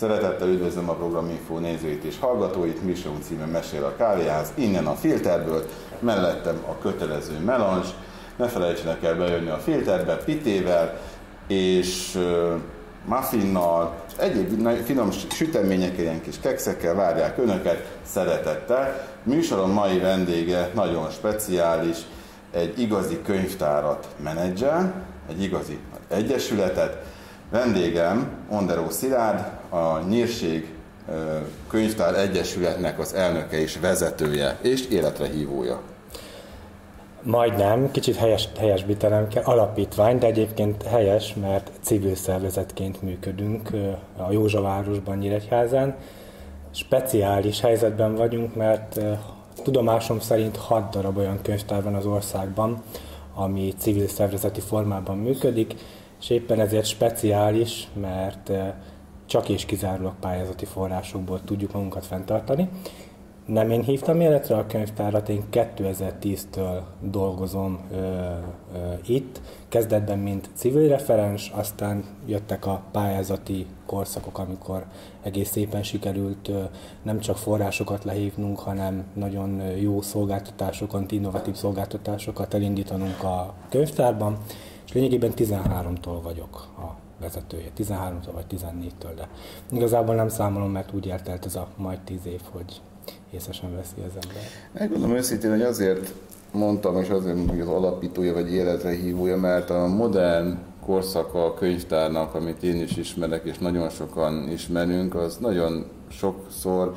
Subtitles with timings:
[0.00, 5.64] Szeretettel üdvözlöm a Programinfo nézőit és hallgatóit, Műsorunk címe Mesél a kávéház, innen a filterből,
[5.98, 7.86] mellettem a kötelező melange,
[8.36, 11.00] ne felejtsenek el bejönni a filterbe, pitével
[11.46, 12.52] és uh,
[13.04, 19.08] muffinnal, egyéb finom süteményekkel, ilyen kis kekszekkel várják önöket szeretettel.
[19.22, 21.96] Műsorom mai vendége nagyon speciális,
[22.52, 24.94] egy igazi könyvtárat menedzsel,
[25.28, 25.78] egy igazi
[26.08, 27.18] egyesületet.
[27.50, 30.74] Vendégem Onderó Szilárd, a Nyírség
[31.68, 35.80] Könyvtár Egyesületnek az elnöke és vezetője, és életre hívója.
[37.22, 43.70] Majdnem, kicsit helyes, helyesbítenem kell, alapítvány, de egyébként helyes, mert civil szervezetként működünk
[44.16, 45.94] a Józsavárosban, Nyíregyházán.
[46.70, 49.00] Speciális helyzetben vagyunk, mert
[49.62, 52.82] tudomásom szerint hat darab olyan könyvtár van az országban,
[53.34, 55.74] ami civil szervezeti formában működik,
[56.20, 58.50] és éppen ezért speciális, mert
[59.26, 62.68] csak és kizárólag pályázati forrásokból tudjuk magunkat fenntartani.
[63.46, 70.88] Nem én hívtam életre a könyvtárat, én 2010-től dolgozom ö, ö, itt, kezdetben mint civil
[70.88, 74.84] referens, aztán jöttek a pályázati korszakok, amikor
[75.22, 76.62] egész szépen sikerült ö,
[77.02, 84.38] nem csak forrásokat lehívnunk, hanem nagyon jó szolgáltatásokat, innovatív szolgáltatásokat elindítanunk a könyvtárban,
[84.90, 89.28] és lényegében 13-tól vagyok a vezetője, 13-tól vagy 14-től, de
[89.72, 92.80] igazából nem számolom, mert úgy eltelt ez a majd 10 év, hogy
[93.30, 94.42] észesen veszi az ember.
[94.72, 96.12] Megmondom őszintén, hogy azért
[96.52, 102.34] mondtam, és azért hogy az alapítója vagy életre hívója, mert a modern korszaka a könyvtárnak,
[102.34, 106.94] amit én is ismerek, és nagyon sokan ismerünk, az nagyon sokszor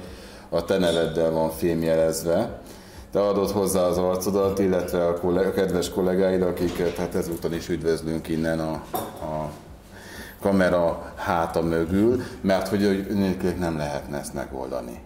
[0.50, 2.62] a te neveddel van fémjelezve.
[3.14, 7.70] Te adod hozzá az arcodat, illetve a, kollega, a kedves kollégáid, akiket hát ezúton is
[7.70, 8.72] üdvözlünk innen a,
[9.26, 9.52] a
[10.42, 13.08] kamera háta mögül, mert hogy
[13.60, 15.00] nem lehetne ezt megoldani.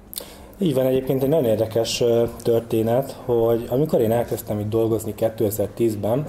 [0.58, 2.04] Így van egyébként egy nagyon érdekes
[2.42, 6.28] történet, hogy amikor én elkezdtem itt dolgozni 2010-ben,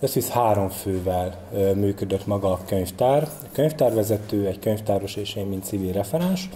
[0.00, 1.38] összvisz három fővel
[1.74, 3.22] működött maga a könyvtár.
[3.22, 6.48] A könyvtárvezető, egy könyvtáros és én, mint civil referens.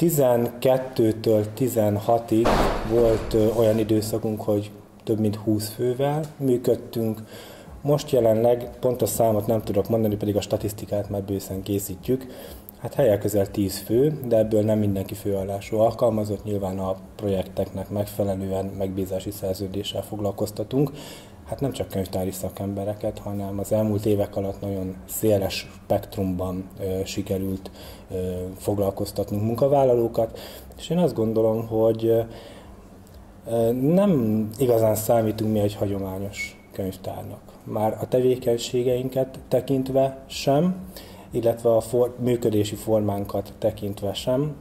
[0.00, 2.48] 12-től 16-ig
[2.90, 4.70] volt olyan időszakunk, hogy
[5.04, 7.22] több mint 20 fővel működtünk.
[7.82, 12.26] Most jelenleg pontos számot nem tudok mondani, pedig a statisztikát már bőszen készítjük.
[12.78, 18.64] Hát helyek közel 10 fő, de ebből nem mindenki főállású alkalmazott, nyilván a projekteknek megfelelően
[18.64, 20.90] megbízási szerződéssel foglalkoztatunk.
[21.50, 27.70] Hát nem csak könyvtári szakembereket, hanem az elmúlt évek alatt nagyon széles spektrumban ö, sikerült
[28.10, 28.16] ö,
[28.56, 30.38] foglalkoztatnunk munkavállalókat,
[30.78, 37.40] és én azt gondolom, hogy ö, nem igazán számítunk mi egy hagyományos könyvtárnak.
[37.64, 40.76] Már a tevékenységeinket tekintve sem,
[41.30, 44.56] illetve a for, működési formánkat tekintve sem.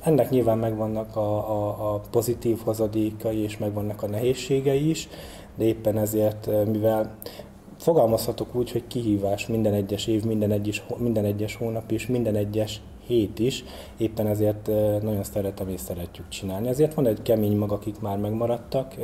[0.00, 5.08] Ennek nyilván megvannak a, a, a pozitív hozadékai és megvannak a nehézségei is,
[5.54, 7.16] de éppen ezért, mivel
[7.78, 12.80] fogalmazhatok úgy, hogy kihívás minden egyes év, minden egyes, minden egyes hónap és minden egyes
[13.06, 13.64] hét is,
[13.96, 14.66] éppen ezért
[15.02, 16.68] nagyon szeretem és szeretjük csinálni.
[16.68, 18.94] Ezért van egy kemény mag, akik már megmaradtak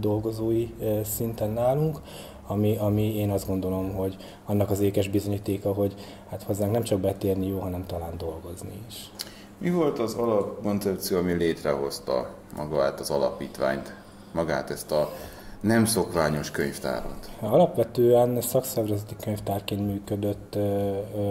[0.00, 0.68] dolgozói
[1.04, 2.00] szinten nálunk,
[2.46, 5.94] ami, ami én azt gondolom, hogy annak az ékes bizonyítéka, hogy
[6.28, 9.10] hát hozzánk nem csak betérni jó, hanem talán dolgozni is.
[9.58, 13.94] Mi volt az alapkoncepció, ami létrehozta magát az alapítványt,
[14.32, 15.12] magát ezt a
[15.60, 17.30] nem szokványos könyvtárat?
[17.40, 20.58] Alapvetően szakszervezeti könyvtárként működött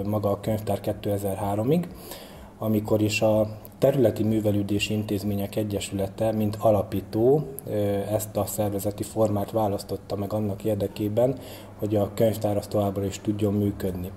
[0.06, 1.84] maga a könyvtár 2003-ig,
[2.58, 3.48] amikor is a
[3.78, 7.48] Területi Művelődési Intézmények Egyesülete, mint alapító
[8.12, 11.38] ezt a szervezeti formát választotta meg annak érdekében,
[11.80, 14.12] hogy a könyvtár az továbbra is tudjon működni.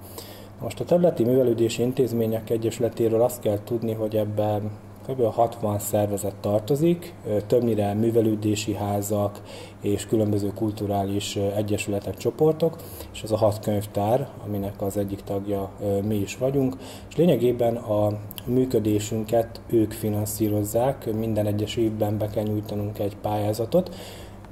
[0.60, 4.70] Most a Területi Művelődési Intézmények Egyesületéről azt kell tudni, hogy ebben
[5.08, 5.22] kb.
[5.32, 7.14] 60 szervezet tartozik,
[7.46, 9.42] többnyire művelődési házak
[9.80, 12.76] és különböző kulturális egyesületek, csoportok,
[13.12, 15.70] és ez a hat könyvtár, aminek az egyik tagja
[16.02, 16.76] mi is vagyunk,
[17.08, 23.94] és lényegében a működésünket ők finanszírozzák, minden egyes évben be kell nyújtanunk egy pályázatot,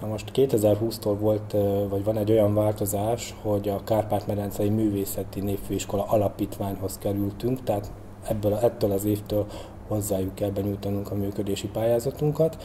[0.00, 1.56] Na most 2020-tól volt,
[1.88, 7.92] vagy van egy olyan változás, hogy a Kárpát-medencei Művészeti Népfőiskola alapítványhoz kerültünk, tehát
[8.28, 9.46] ebből, ettől az évtől
[9.88, 12.56] hozzájuk kell benyújtanunk a működési pályázatunkat,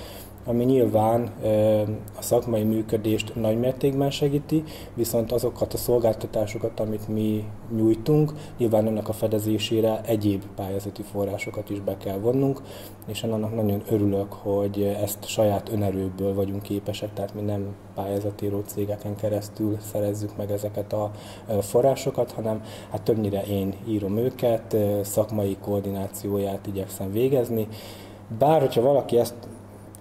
[0.46, 1.32] ami nyilván
[2.18, 7.44] a szakmai működést nagy mértékben segíti, viszont azokat a szolgáltatásokat, amit mi
[7.76, 12.62] nyújtunk, nyilván ennek a fedezésére egyéb pályázati forrásokat is be kell vonnunk,
[13.08, 19.16] és annak nagyon örülök, hogy ezt saját önerőből vagyunk képesek, tehát mi nem pályázatíró cégeken
[19.16, 21.12] keresztül szerezzük meg ezeket a
[21.62, 27.68] forrásokat, hanem hát többnyire én írom őket, szakmai koordinációját igyekszem végezni,
[28.38, 29.36] bár, hogyha valaki ezt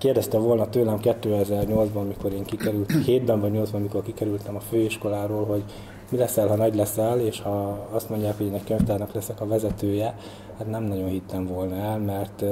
[0.00, 5.64] kérdezte volna tőlem 2008-ban, mikor én kikerült, 7-ben vagy 8-ban, mikor kikerültem a főiskoláról, hogy
[6.10, 9.46] mi leszel, ha nagy leszel, és ha azt mondják, hogy én egy könyvtárnak leszek a
[9.46, 10.16] vezetője,
[10.58, 12.44] hát nem nagyon hittem volna el, mert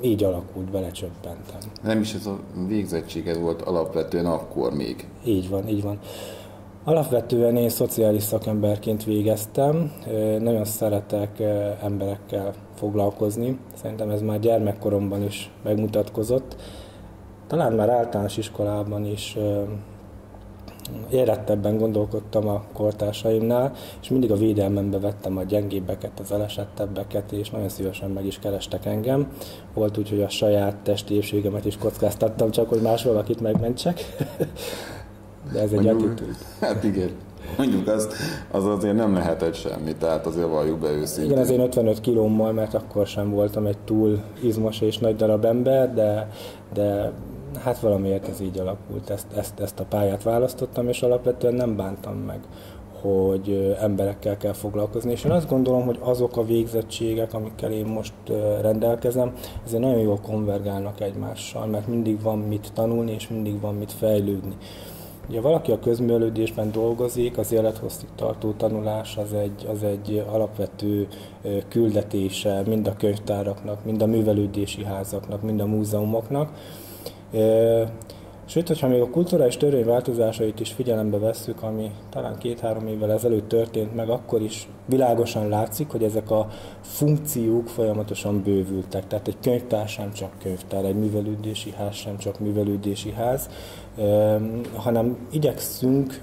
[0.00, 1.60] így alakult, belecsöppentem.
[1.82, 5.08] Nem is ez a végzettséged volt alapvetően akkor még.
[5.24, 5.98] Így van, így van.
[6.84, 9.92] Alapvetően én szociális szakemberként végeztem,
[10.38, 11.40] nagyon szeretek
[11.82, 13.58] emberekkel foglalkozni.
[13.74, 16.56] Szerintem ez már gyermekkoromban is megmutatkozott.
[17.46, 19.36] Talán már általános iskolában is
[21.10, 23.72] érettebben gondolkodtam a kortársaimnál,
[24.02, 28.86] és mindig a védelmembe vettem a gyengébbeket, az elesettebbeket, és nagyon szívesen meg is kerestek
[28.86, 29.32] engem.
[29.74, 34.00] Volt úgy, hogy a saját testi épségemet is kockáztattam, csak hogy más valakit megmentsek.
[35.52, 36.36] De ez egy attitűd.
[36.60, 37.10] Hát igen.
[37.56, 38.12] Mondjuk azt,
[38.50, 41.30] az azért nem lehetett semmi, tehát azért valljuk be őszintén.
[41.30, 45.44] Igen, az én 55 kilómmal, mert akkor sem voltam egy túl izmos és nagy darab
[45.44, 46.30] ember, de,
[46.74, 47.12] de
[47.64, 52.16] hát valamiért ez így alakult, ezt, ezt, ezt a pályát választottam, és alapvetően nem bántam
[52.16, 52.40] meg
[53.00, 58.12] hogy emberekkel kell foglalkozni, és én azt gondolom, hogy azok a végzettségek, amikkel én most
[58.60, 59.32] rendelkezem,
[59.66, 64.56] ezért nagyon jól konvergálnak egymással, mert mindig van mit tanulni, és mindig van mit fejlődni.
[65.30, 71.08] Ugye valaki a közművelődésben dolgozik, az élethosszig tartó tanulás az egy, az egy alapvető
[71.68, 76.52] küldetése mind a könyvtáraknak, mind a művelődési házaknak, mind a múzeumoknak.
[78.44, 83.48] Sőt, hogyha még a kulturális törvény változásait is figyelembe vesszük, ami talán két-három évvel ezelőtt
[83.48, 86.48] történt meg, akkor is világosan látszik, hogy ezek a
[86.80, 89.06] funkciók folyamatosan bővültek.
[89.06, 93.48] Tehát egy könyvtár sem csak könyvtár, egy művelődési ház sem csak művelődési ház,
[94.74, 96.20] hanem igyekszünk,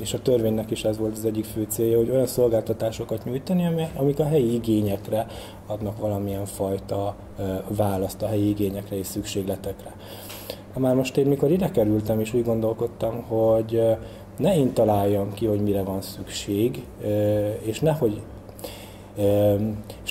[0.00, 4.18] és a törvénynek is ez volt az egyik fő célja, hogy olyan szolgáltatásokat nyújtani, amik
[4.18, 5.26] a helyi igényekre
[5.66, 7.14] adnak valamilyen fajta
[7.68, 9.94] választ a helyi igényekre és szükségletekre.
[10.76, 13.82] Már most én mikor ide kerültem, és úgy gondolkodtam, hogy
[14.36, 16.84] ne én találjam ki, hogy mire van szükség,
[17.62, 18.20] és nehogy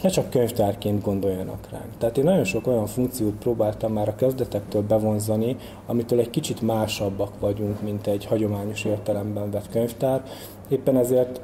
[0.04, 1.98] ne csak könyvtárként gondoljanak ránk.
[1.98, 5.56] Tehát én nagyon sok olyan funkciót próbáltam már a kezdetektől bevonzani,
[5.86, 10.24] amitől egy kicsit másabbak vagyunk, mint egy hagyományos értelemben vett könyvtár.
[10.70, 11.42] Éppen ezért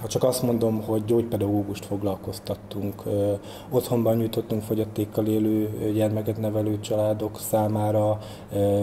[0.00, 3.02] ha csak azt mondom, hogy gyógypedagógust foglalkoztattunk,
[3.70, 8.18] otthonban nyújtottunk fogyatékkal élő gyermeket nevelő családok számára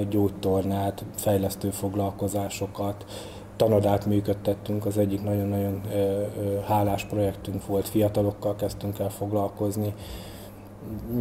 [0.10, 3.06] gyógytornát, fejlesztő foglalkozásokat,
[3.56, 5.82] tanodát működtettünk, az egyik nagyon-nagyon
[6.66, 9.94] hálás projektünk volt, fiatalokkal kezdtünk el foglalkozni,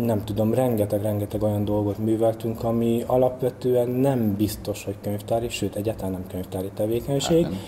[0.00, 6.26] nem tudom, rengeteg-rengeteg olyan dolgot műveltünk, ami alapvetően nem biztos, hogy könyvtári, sőt egyáltalán nem
[6.26, 7.42] könyvtári tevékenység.
[7.42, 7.60] Hát nem.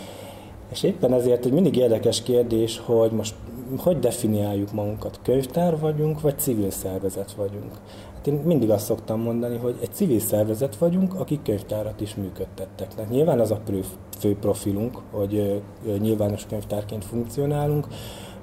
[0.70, 3.34] És éppen ezért egy mindig érdekes kérdés, hogy most
[3.78, 7.72] hogy definiáljuk magunkat, könyvtár vagyunk, vagy civil szervezet vagyunk.
[8.14, 12.94] Hát én mindig azt szoktam mondani, hogy egy civil szervezet vagyunk, akik könyvtárat is működtettek.
[12.94, 13.60] Tehát nyilván az a
[14.14, 15.62] fő profilunk, hogy
[15.98, 17.86] nyilvános könyvtárként funkcionálunk,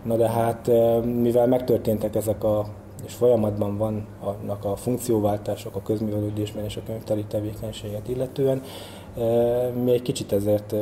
[0.04, 0.68] na de hát
[1.04, 2.66] mivel megtörténtek ezek a
[3.06, 8.62] és folyamatban vannak a funkcióváltások a közművelődésben és a könyvtári tevékenységet illetően,
[9.84, 10.76] mi egy kicsit ezért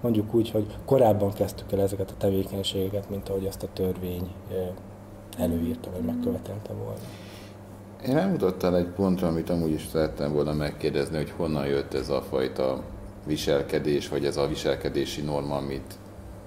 [0.00, 4.30] mondjuk úgy, hogy korábban kezdtük el ezeket a tevékenységeket, mint ahogy azt a törvény
[5.38, 7.00] előírta, vagy megkövetelte volna.
[8.06, 12.22] Én elmutattál egy pontra, amit amúgy is szerettem volna megkérdezni, hogy honnan jött ez a
[12.22, 12.82] fajta
[13.24, 15.94] viselkedés, vagy ez a viselkedési norma, amit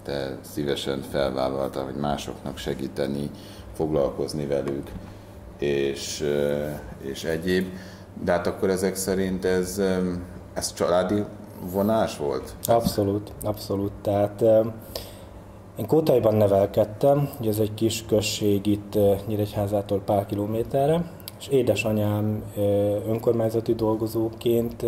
[0.03, 3.29] te szívesen felvállaltál, hogy másoknak segíteni,
[3.74, 4.91] foglalkozni velük,
[5.60, 6.24] és,
[7.01, 7.67] és egyéb.
[8.24, 9.82] De hát akkor ezek szerint ez,
[10.53, 11.24] ez családi
[11.72, 12.55] vonás volt?
[12.63, 13.91] Abszolút, abszolút.
[14.01, 14.41] Tehát
[15.75, 22.44] én Kótaiban nevelkedtem, ugye ez egy kis község itt Nyíregyházától pár kilométerre, és édesanyám
[23.08, 24.86] önkormányzati dolgozóként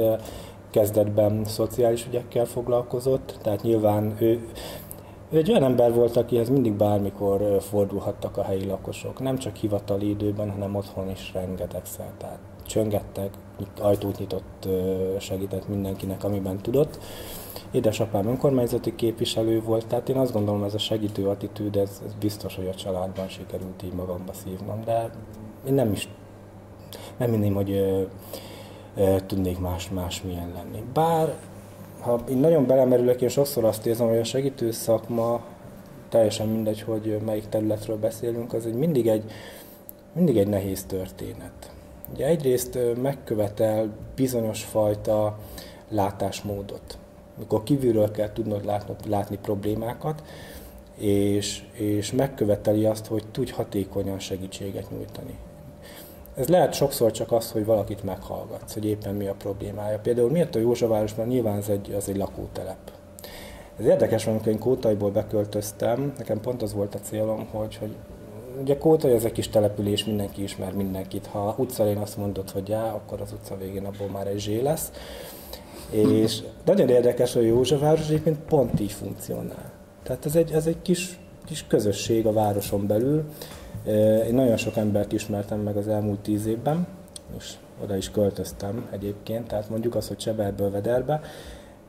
[0.70, 4.48] kezdetben szociális ügyekkel foglalkozott, tehát nyilván ő,
[5.30, 10.10] ő egy olyan ember volt, akihez mindig bármikor fordulhattak a helyi lakosok, nem csak hivatali
[10.10, 12.12] időben, hanem otthon is rengetegszer.
[12.18, 13.30] Tehát csöngettek,
[13.80, 14.68] ajtót nyitott,
[15.20, 17.00] segített mindenkinek, amiben tudott.
[17.72, 22.56] Édesapám önkormányzati képviselő volt, tehát én azt gondolom, ez a segítő attitűd, ez, ez biztos,
[22.56, 25.10] hogy a családban sikerült így magamba szívnom, de
[25.68, 26.10] én nem is,
[27.18, 28.08] nem hinném, hogy
[29.25, 30.84] tudnék más, más milyen lenni.
[30.94, 31.34] Bár,
[32.00, 35.42] ha én nagyon belemerülök, én sokszor azt érzem, hogy a segítő szakma,
[36.10, 39.32] teljesen mindegy, hogy melyik területről beszélünk, az egy mindig egy,
[40.13, 41.72] mindig egy nehéz történet.
[42.13, 45.39] Ugye egyrészt megkövetel bizonyos fajta
[45.89, 46.98] látásmódot.
[47.38, 50.24] Mikor kívülről kell tudnod látni, látni problémákat,
[50.98, 55.38] és, és megköveteli azt, hogy tudj hatékonyan segítséget nyújtani.
[56.38, 60.00] Ez lehet sokszor csak az, hogy valakit meghallgatsz, hogy éppen mi a problémája.
[60.00, 62.91] Például miért a Józsavárosban nyilván ez egy, az egy lakótelep.
[63.79, 67.96] Ez érdekes, amikor én Kótaiból beköltöztem, nekem pont az volt a célom, hogy, hogy
[68.62, 71.25] ugye Kótai az egy kis település, mindenki ismer mindenkit.
[71.25, 74.91] Ha utcán azt mondod, hogy já, akkor az utca végén abból már egy zsé lesz.
[75.89, 79.72] És nagyon érdekes, hogy Józsefváros egyébként pont így funkcionál.
[80.03, 83.24] Tehát ez egy, ez egy kis, kis közösség a városon belül.
[84.27, 86.88] Én nagyon sok embert ismertem meg az elmúlt tíz évben,
[87.38, 87.53] és
[87.84, 91.22] oda is költöztem egyébként, tehát mondjuk az, hogy Cseberből Vederbe,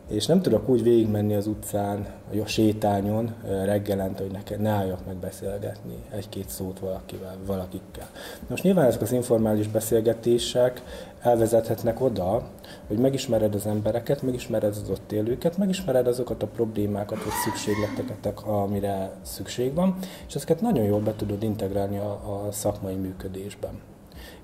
[0.08, 5.06] és nem tudok úgy végigmenni az utcán, vagy a sétányon reggelente, hogy neked ne álljak
[5.06, 8.08] meg beszélgetni egy-két szót valakivel, valakikkel.
[8.46, 10.82] Most nyilván ezek az informális beszélgetések
[11.20, 12.48] elvezethetnek oda,
[12.88, 19.10] hogy megismered az embereket, megismered az ott élőket, megismered azokat a problémákat, vagy szükségleteket, amire
[19.22, 19.96] szükség van,
[20.28, 22.10] és ezeket nagyon jól be tudod integrálni a,
[22.46, 23.80] a szakmai működésben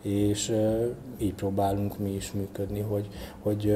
[0.02, 0.52] és
[1.18, 3.08] így próbálunk mi is működni, hogy,
[3.42, 3.70] hogy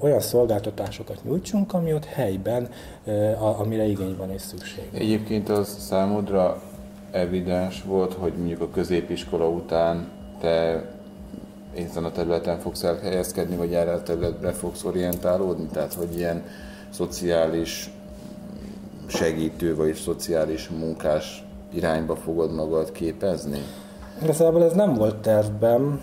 [0.00, 2.68] olyan szolgáltatásokat nyújtsunk, ami ott helyben,
[3.58, 4.84] amire igény van és szükség.
[4.92, 6.62] Egyébként az számodra
[7.10, 10.08] evidens volt, hogy mondjuk a középiskola után
[10.40, 10.84] te
[11.84, 15.66] ezen a területen fogsz elhelyezkedni, vagy erre a területre fogsz orientálódni?
[15.66, 16.42] Tehát, hogy ilyen
[16.90, 17.90] szociális
[19.06, 23.62] segítő, vagy szociális munkás irányba fogod magad képezni?
[24.22, 26.00] Igazából ez nem volt tervben,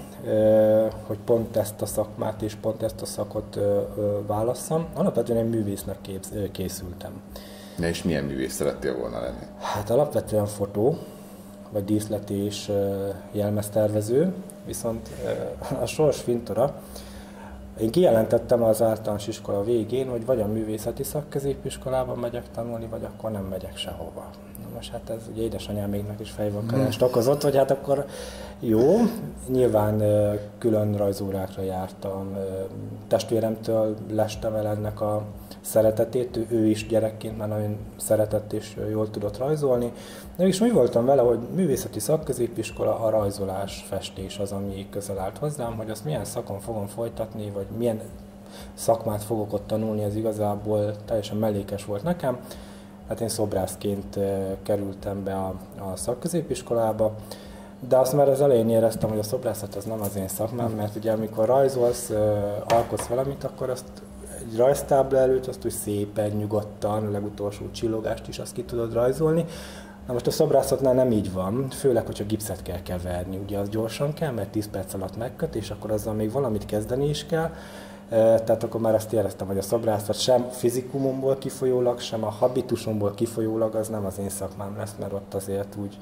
[1.07, 3.59] hogy pont ezt a szakmát és pont ezt a szakot
[4.27, 4.85] válasszam.
[4.93, 5.97] Alapvetően egy művésznek
[6.51, 7.11] készültem.
[7.77, 9.45] Na és milyen művész szerettél volna lenni?
[9.59, 10.97] Hát alapvetően fotó,
[11.75, 12.71] vagy díszlet és
[13.31, 14.33] jelmeztervező,
[14.65, 15.09] viszont
[15.81, 16.81] a sors fintora.
[17.79, 23.31] Én kijelentettem az általános iskola végén, hogy vagy a művészeti szakközépiskolában megyek tanulni, vagy akkor
[23.31, 24.29] nem megyek sehova
[24.75, 28.05] most hát ez ugye édesanyáméknak is fejvakarást okozott, hogy hát akkor
[28.59, 28.97] jó,
[29.47, 30.03] nyilván
[30.57, 32.37] külön rajzórákra jártam,
[33.07, 35.23] testvéremtől lestem el ennek a
[35.61, 39.91] szeretetét, ő is gyerekként már nagyon szeretett és jól tudott rajzolni.
[40.35, 45.37] De is úgy voltam vele, hogy művészeti szakközépiskola, a rajzolás, festés az, ami közel állt
[45.37, 48.01] hozzám, hogy azt milyen szakon fogom folytatni, vagy milyen
[48.73, 52.39] szakmát fogok ott tanulni, ez igazából teljesen mellékes volt nekem.
[53.07, 54.19] Hát én szobrászként
[54.63, 55.53] kerültem be a,
[55.91, 57.15] a szakközépiskolába,
[57.87, 60.95] de azt már az elején éreztem, hogy a szobrászat az nem az én szakmám, mert
[60.95, 62.11] ugye amikor rajzolsz,
[62.67, 63.85] alkotsz valamit, akkor azt
[64.39, 69.45] egy rajztábla előtt azt úgy szépen, nyugodtan, a legutolsó csillogást is azt ki tudod rajzolni.
[70.07, 74.13] Na most a szobrászatnál nem így van, főleg, hogyha gipszet kell keverni, ugye az gyorsan
[74.13, 77.49] kell, mert 10 perc alatt megköt, és akkor azzal még valamit kezdeni is kell
[78.09, 83.75] tehát akkor már azt éreztem, hogy a szobrászat sem fizikumomból kifolyólag, sem a habitusomból kifolyólag
[83.75, 85.97] az nem az én szakmám lesz, mert ott azért úgy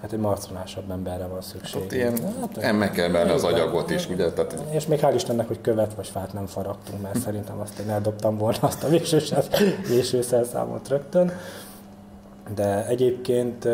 [0.00, 1.82] hát egy marconásabb emberre van szükség.
[1.82, 2.18] Hát ilyen
[2.60, 4.32] hát, meg kell benne az agyagot is, ugye?
[4.32, 4.62] Tehát...
[4.70, 8.38] És még hál' Istennek, hogy követ vagy fát nem faragtunk, mert szerintem azt én eldobtam
[8.38, 8.88] volna azt a
[9.88, 11.32] vésőszelszámot rögtön.
[12.54, 13.68] De egyébként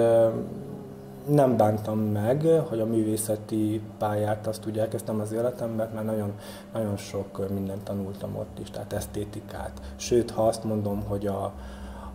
[1.28, 6.32] nem bántam meg, hogy a művészeti pályát azt úgy elkezdtem az életemben, mert nagyon,
[6.72, 9.80] nagyon sok mindent tanultam ott is, tehát esztétikát.
[9.96, 11.52] Sőt, ha azt mondom, hogy a,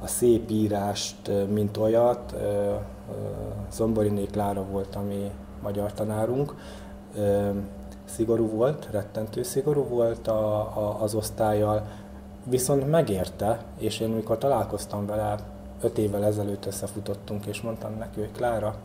[0.01, 2.35] a szép írást, mint olyat,
[3.71, 6.55] Zomboriné Klára volt, ami magyar tanárunk,
[8.05, 11.87] szigorú volt, rettentő szigorú volt a, a, az osztályjal,
[12.45, 15.35] viszont megérte, és én mikor találkoztam vele
[15.83, 18.75] öt évvel ezelőtt összefutottunk, és mondtam neki, hogy Klára,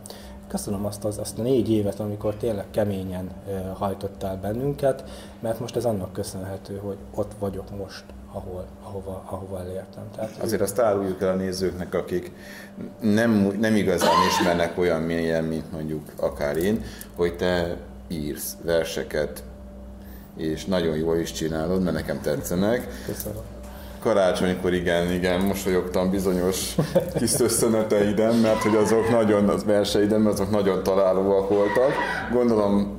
[0.47, 3.31] köszönöm azt az azt a négy évet, amikor tényleg keményen
[3.73, 5.03] hajtottál bennünket,
[5.39, 10.03] mert most ez annak köszönhető, hogy ott vagyok most, ahol, ahova, ahova elértem.
[10.15, 12.31] Tehát, Azért azt áruljuk el a nézőknek, akik
[13.01, 16.83] nem, nem igazán ismernek olyan mélyen, mint mondjuk akár én,
[17.15, 17.77] hogy te
[18.07, 19.43] írsz verseket,
[20.35, 22.87] és nagyon jól is csinálod, mert nekem tetszenek.
[23.05, 23.41] Köszönöm
[23.99, 26.75] karácsonykor igen, igen, mosolyogtam bizonyos
[27.15, 31.91] kis összöneteiden, mert hogy azok nagyon, az verseiden, mert azok nagyon találóak voltak.
[32.31, 32.97] Gondolom,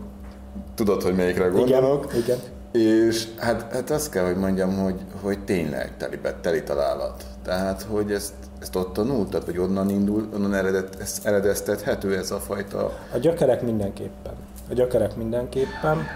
[0.74, 2.06] tudod, hogy melyikre gondolok.
[2.12, 2.38] Igen, igen.
[2.72, 7.24] És hát, hát azt kell, hogy mondjam, hogy, hogy tényleg teli, teli találat.
[7.44, 12.38] Tehát, hogy ezt, ezt ott tanultad, vagy onnan indul, onnan eredet, ez eredeztethető ez a
[12.38, 12.92] fajta...
[13.14, 14.32] A gyökerek mindenképpen.
[14.70, 16.06] A gyökerek mindenképpen.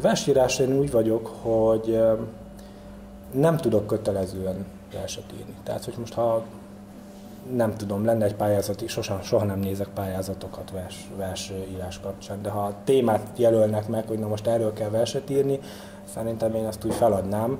[0.00, 1.98] Versírás én úgy vagyok, hogy
[3.34, 5.54] nem tudok kötelezően verset írni.
[5.62, 6.44] Tehát, hogy most ha
[7.52, 12.74] nem tudom, lenne egy pályázat, sosem, soha nem nézek pályázatokat vers, versírás kapcsán, de ha
[12.84, 15.60] témát jelölnek meg, hogy na most erről kell verset írni,
[16.14, 17.58] szerintem én azt úgy feladnám,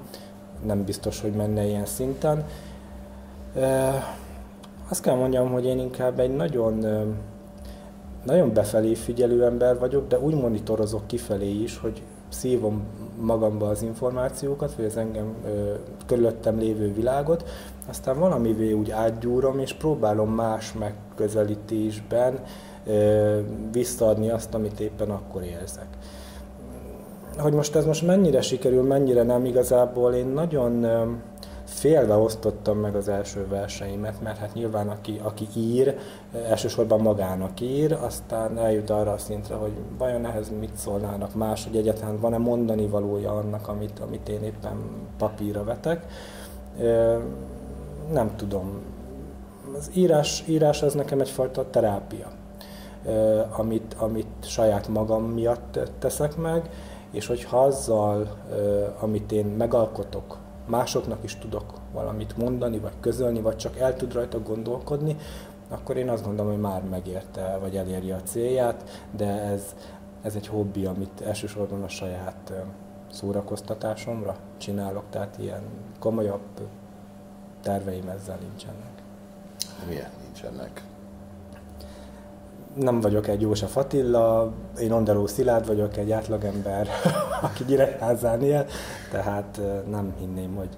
[0.64, 2.45] nem biztos, hogy menne ilyen szinten.
[4.88, 6.85] Azt kell mondjam, hogy én inkább egy nagyon,
[8.25, 12.02] nagyon befelé figyelő ember vagyok, de úgy monitorozok kifelé is, hogy
[12.35, 12.83] szívom
[13.21, 15.75] magamba az információkat, vagy az engem ö,
[16.07, 17.45] körülöttem lévő világot,
[17.88, 22.38] aztán valamivé úgy átgyúrom, és próbálom más megközelítésben
[22.87, 23.38] ö,
[23.73, 25.88] visszaadni azt, amit éppen akkor érzek.
[27.38, 31.03] Hogy most ez most mennyire sikerül, mennyire nem, igazából én nagyon ö,
[31.75, 35.99] félve osztottam meg az első verseimet, mert hát nyilván aki, aki ír,
[36.49, 41.76] elsősorban magának ír, aztán eljut arra a szintre, hogy vajon ehhez mit szólnának más, hogy
[41.76, 44.76] egyáltalán van-e mondani valója annak, amit, amit én éppen
[45.19, 46.07] papírra vetek.
[48.12, 48.83] Nem tudom.
[49.76, 52.31] Az írás, írás az nekem egyfajta terápia,
[53.57, 56.71] amit, amit saját magam miatt teszek meg,
[57.11, 58.37] és hogyha azzal,
[59.00, 64.42] amit én megalkotok, másoknak is tudok valamit mondani, vagy közölni, vagy csak el tud rajta
[64.42, 65.16] gondolkodni,
[65.68, 69.75] akkor én azt gondolom, hogy már megérte, vagy eléri a célját, de ez,
[70.23, 72.52] ez egy hobbi, amit elsősorban a saját
[73.12, 75.62] szórakoztatásomra csinálok, tehát ilyen
[75.99, 76.68] komolyabb
[77.62, 79.02] terveim ezzel nincsenek.
[79.88, 80.85] Miért nincsenek?
[82.75, 86.88] Nem vagyok egy József Attila, én Ondeló Szilárd vagyok, egy átlagember,
[87.43, 88.66] aki Nyíregyházán él,
[89.11, 90.69] tehát nem hinném, hogy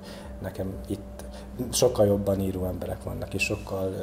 [0.43, 1.25] nekem itt
[1.73, 3.95] sokkal jobban író emberek vannak, és sokkal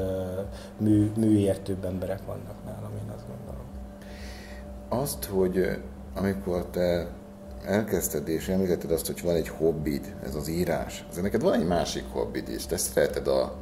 [0.78, 3.66] mű, műértőbb emberek vannak nálam, én azt gondolom.
[4.90, 5.80] Azt, hogy
[6.16, 7.08] amikor te
[7.66, 11.68] elkezdted és említetted azt, hogy van egy hobbid, ez az írás, ez neked van egy
[11.68, 13.54] másik hobbid is, te szereted a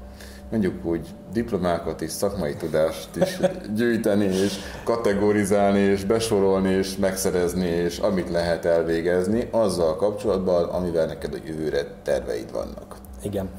[0.52, 3.40] mondjuk úgy diplomákat és szakmai tudást is
[3.76, 11.34] gyűjteni, és kategorizálni, és besorolni, és megszerezni, és amit lehet elvégezni, azzal kapcsolatban, amivel neked
[11.34, 12.96] a jövőre terveid vannak.
[13.22, 13.50] Igen.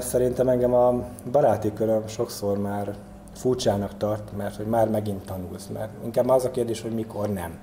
[0.00, 2.94] Szerintem engem a baráti köröm sokszor már
[3.34, 7.58] furcsának tart, mert hogy már megint tanulsz, mert inkább az a kérdés, hogy mikor nem.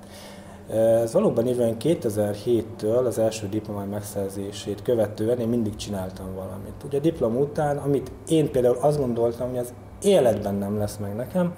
[0.70, 6.82] Ez valóban évben 2007-től az első diplomám megszerzését követően én mindig csináltam valamit.
[6.84, 11.14] Ugye a diplom után, amit én például azt gondoltam, hogy az életben nem lesz meg
[11.14, 11.54] nekem,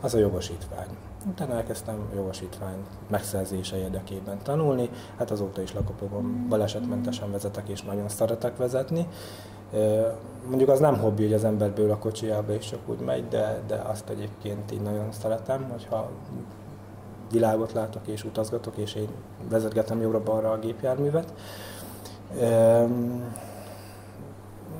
[0.00, 0.86] az a jogosítvány.
[1.28, 2.76] Utána elkezdtem jogosítvány
[3.08, 9.08] megszerzése érdekében tanulni, hát azóta is Lakopóban balesetmentesen vezetek és nagyon szeretek vezetni.
[10.48, 13.74] Mondjuk az nem hobbi, hogy az emberből a kocsijába és csak úgy megy, de, de
[13.74, 16.10] azt egyébként így nagyon szeretem, hogyha
[17.34, 19.08] világot látok és utazgatok, és én
[19.48, 21.32] vezetgetem jobbra-balra a gépjárművet.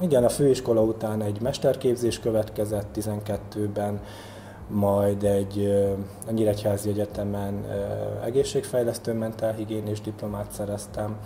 [0.01, 4.01] Igen, a főiskola után egy mesterképzés következett 12-ben,
[4.69, 5.75] majd egy
[6.27, 7.64] a Nyíregyházi Egyetemen
[8.25, 11.17] egészségfejlesztő mentálhigiénés diplomát szereztem,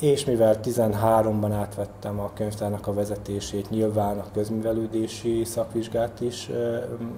[0.00, 6.50] és mivel 13-ban átvettem a könyvtárnak a vezetését, nyilván a közművelődési szakvizsgát is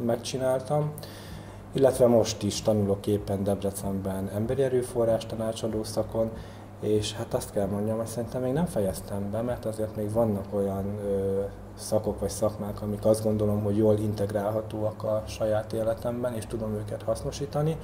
[0.04, 0.92] megcsináltam,
[1.74, 6.30] illetve most is tanulok éppen Debrecenben emberi erőforrás tanácsadó szakon,
[6.80, 10.44] és hát azt kell mondjam, hogy szerintem még nem fejeztem be, mert azért még vannak
[10.54, 11.42] olyan ö,
[11.74, 17.02] szakok vagy szakmák, amik azt gondolom, hogy jól integrálhatóak a saját életemben, és tudom őket
[17.02, 17.76] hasznosítani.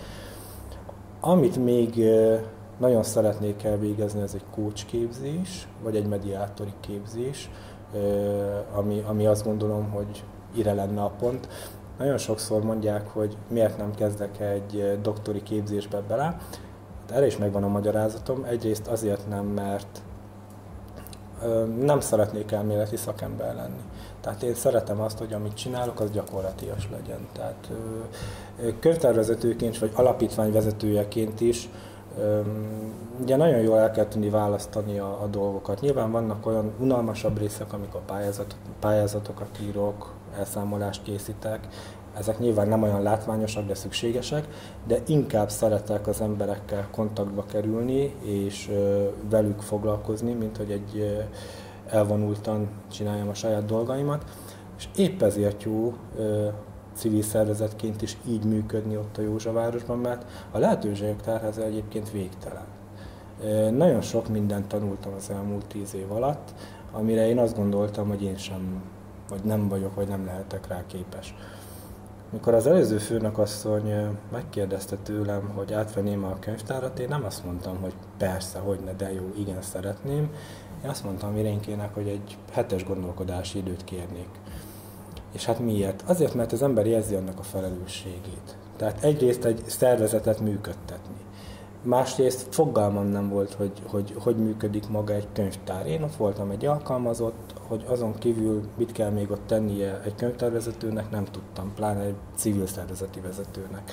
[1.21, 2.37] Amit még ö,
[2.79, 4.87] nagyon szeretnék elvégezni, ez egy coach
[5.83, 7.51] vagy egy mediátori képzés,
[8.75, 10.25] ami, ami azt gondolom, hogy
[10.55, 11.49] ire lenne a pont.
[12.01, 16.23] Nagyon sokszor mondják, hogy miért nem kezdek egy doktori képzésbe bele.
[16.23, 18.45] Hát erre is megvan a magyarázatom.
[18.45, 20.03] Egyrészt azért nem, mert
[21.81, 23.81] nem szeretnék elméleti szakember lenni.
[24.21, 27.29] Tehát én szeretem azt, hogy amit csinálok, az gyakorlatias legyen.
[27.33, 27.71] Tehát
[28.81, 31.69] könyvtárvezetőként vagy alapítványvezetőjeként is
[33.23, 35.81] ugye nagyon jól el kell tudni választani a, a dolgokat.
[35.81, 41.69] Nyilván vannak olyan unalmasabb részek, amikor pályázat, pályázatokat írok, elszámolást készítek,
[42.19, 44.49] ezek nyilván nem olyan látványosak, de szükségesek,
[44.87, 48.71] de inkább szeretek az emberekkel kontaktba kerülni, és
[49.31, 51.25] velük foglalkozni, mint hogy egy
[51.89, 54.25] elvonultan csináljam a saját dolgaimat.
[54.79, 55.95] És épp ezért jó
[56.95, 62.65] civil szervezetként is így működni ott a Józsavárosban, mert a lehetőségek tárháza egyébként végtelen.
[63.77, 66.55] Nagyon sok mindent tanultam az elmúlt tíz év alatt,
[66.93, 68.83] amire én azt gondoltam, hogy én sem,
[69.31, 71.35] vagy nem vagyok, vagy nem lehetek rá képes.
[72.33, 77.95] Mikor az előző főnökasszony megkérdezte tőlem, hogy átvenném a könyvtárat, én nem azt mondtam, hogy
[78.19, 80.31] persze, hogy ne, de jó, igen, szeretném.
[80.85, 84.29] Én azt mondtam Irénkének, hogy egy hetes gondolkodási időt kérnék.
[85.33, 86.03] És hát miért?
[86.07, 88.57] Azért, mert az ember érzi annak a felelősségét.
[88.77, 91.21] Tehát egyrészt egy szervezetet működtetni.
[91.83, 95.87] Másrészt fogalmam nem volt, hogy, hogy hogy működik maga egy könyvtár.
[95.87, 101.11] Én ott voltam egy alkalmazott, hogy azon kívül mit kell még ott tennie egy könyvtárvezetőnek,
[101.11, 103.93] nem tudtam, pláne egy civil szervezeti vezetőnek.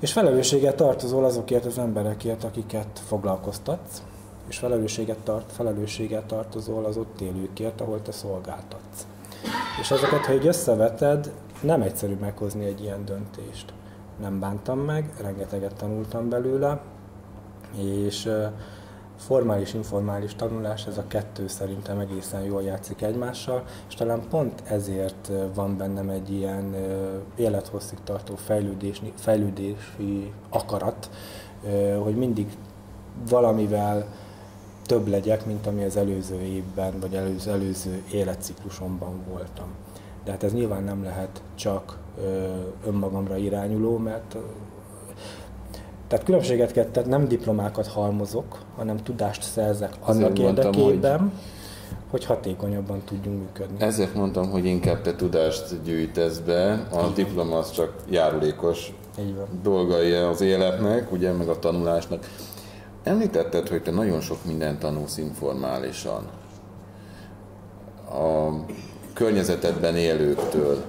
[0.00, 4.02] És felelősséget tartozol azokért az emberekért, akiket foglalkoztatsz,
[4.48, 9.06] és felelősséget, tart, felelősséget tartozol az ott élőkért, ahol te szolgáltatsz.
[9.80, 13.72] És ezeket, ha így összeveted, nem egyszerű meghozni egy ilyen döntést.
[14.20, 16.80] Nem bántam meg, rengeteget tanultam belőle,
[17.76, 18.30] és
[19.20, 25.30] formális, informális tanulás, ez a kettő szerintem egészen jól játszik egymással, és talán pont ezért
[25.54, 26.74] van bennem egy ilyen
[27.36, 31.10] élethosszig tartó fejlődési, fejlődési akarat,
[32.02, 32.56] hogy mindig
[33.28, 34.06] valamivel
[34.86, 39.68] több legyek, mint ami az előző évben, vagy előző, előző életciklusomban voltam.
[40.24, 41.98] De hát ez nyilván nem lehet csak
[42.86, 44.36] önmagamra irányuló, mert
[46.10, 52.10] tehát különbséget kell, tehát nem diplomákat halmozok, hanem tudást szerzek annak Azért érdekében, mondtam, hogy,
[52.10, 53.84] hogy hatékonyabban tudjunk működni.
[53.84, 57.14] Ezért mondtam, hogy inkább te tudást gyűjtesz be, a Igen.
[57.14, 58.92] diploma az csak járulékos
[59.62, 62.26] dolgai az életnek, ugye, meg a tanulásnak.
[63.02, 66.28] Említetted, hogy te nagyon sok mindent tanulsz informálisan.
[68.10, 68.50] A
[69.12, 70.84] környezetedben élőktől.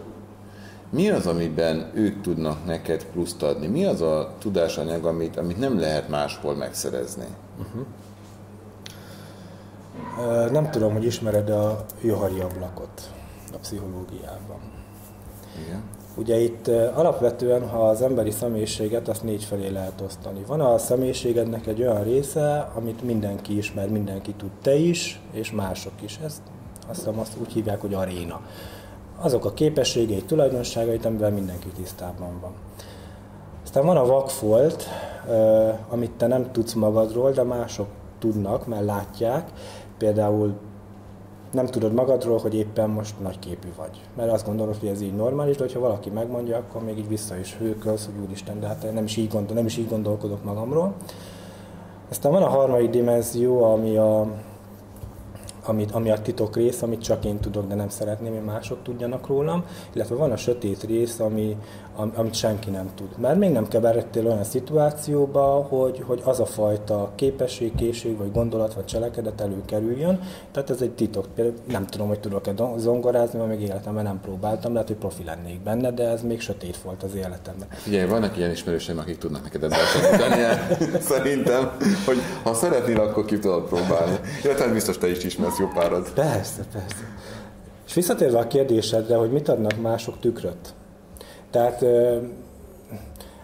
[0.92, 3.68] Mi az, amiben ők tudnak neked pluszt adni?
[3.68, 7.26] Mi az a tudásanyag, amit, amit nem lehet máshol megszerezni?
[7.60, 7.86] Uh-huh.
[10.52, 13.12] Nem tudom, hogy ismered a Johari ablakot
[13.54, 14.60] a pszichológiában.
[15.66, 15.82] Igen.
[16.16, 20.44] Ugye itt alapvetően, ha az emberi személyiséget, azt négy felé lehet osztani.
[20.48, 25.94] Van a személyiségednek egy olyan része, amit mindenki ismer, mindenki tud, te is, és mások
[26.02, 26.20] is.
[26.24, 26.42] Ezt
[26.88, 28.42] azt hiszem azt úgy hívják, hogy aréna.
[29.24, 32.52] Azok a képességei, tulajdonságait, amivel mindenki tisztában van.
[33.64, 34.84] Aztán van a vakfolt,
[35.90, 37.88] amit te nem tudsz magadról, de mások
[38.20, 39.50] tudnak, mert látják.
[39.98, 40.54] Például
[41.52, 44.02] nem tudod magadról, hogy éppen most nagyképű vagy.
[44.16, 47.38] Mert azt gondolod, hogy ez így normális, de ha valaki megmondja, akkor még így vissza
[47.38, 50.94] is hőkölsz, hogy úristen, de hát nem is így, gondol, nem is így gondolkodok magamról.
[52.10, 54.28] Aztán van a harmadik dimenzió, ami a,
[55.66, 59.28] amit, ami a titok rész, amit csak én tudok, de nem szeretném, hogy mások tudjanak
[59.28, 61.58] rólam, illetve van a sötét rész, ami,
[61.96, 63.08] am, amit senki nem tud.
[63.18, 68.74] Mert még nem keveredtél olyan szituációba, hogy, hogy az a fajta képesség, készség, vagy gondolat,
[68.74, 70.20] vagy cselekedet előkerüljön.
[70.52, 71.26] Tehát ez egy titok.
[71.36, 75.62] Például nem tudom, hogy tudok-e zongorázni, mert még életemben nem próbáltam, lehet, hogy profi lennék
[75.62, 77.68] benne, de ez még sötét volt az életemben.
[77.88, 79.80] Ugye, vannak ilyen ismerőseim, akik tudnak neked ebben
[81.02, 81.72] Szerintem,
[82.06, 84.20] hogy ha szeretnél, akkor ki tudod próbálni.
[84.44, 86.14] Illetve biztos te is ismersz jó párat.
[86.14, 87.06] Persze, persze.
[87.88, 90.74] És visszatérve a kérdésedre, hogy mit adnak mások tükröt.
[91.50, 91.86] Tehát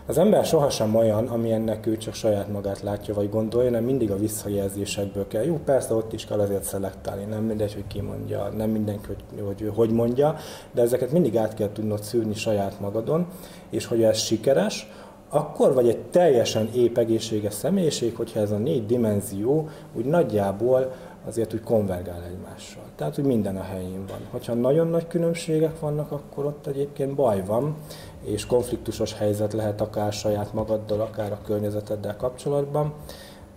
[0.09, 4.17] az ember sohasem olyan, amilyennek ő csak saját magát látja vagy gondolja, nem mindig a
[4.17, 5.43] visszajelzésekből kell.
[5.43, 9.41] Jó, persze ott is kell azért szelektálni, nem mindegy, hogy ki mondja, nem mindenki, hogy,
[9.45, 10.35] hogy hogy mondja,
[10.71, 13.27] de ezeket mindig át kell tudnod szűrni saját magadon,
[13.69, 14.89] és hogy ez sikeres,
[15.29, 20.93] akkor vagy egy teljesen ép egészséges személyiség, hogyha ez a négy dimenzió úgy nagyjából
[21.27, 22.83] azért úgy konvergál egymással.
[22.95, 24.19] Tehát, hogy minden a helyén van.
[24.31, 27.75] Hogyha nagyon nagy különbségek vannak, akkor ott egyébként baj van,
[28.21, 32.93] és konfliktusos helyzet lehet akár saját magaddal, akár a környezeteddel kapcsolatban,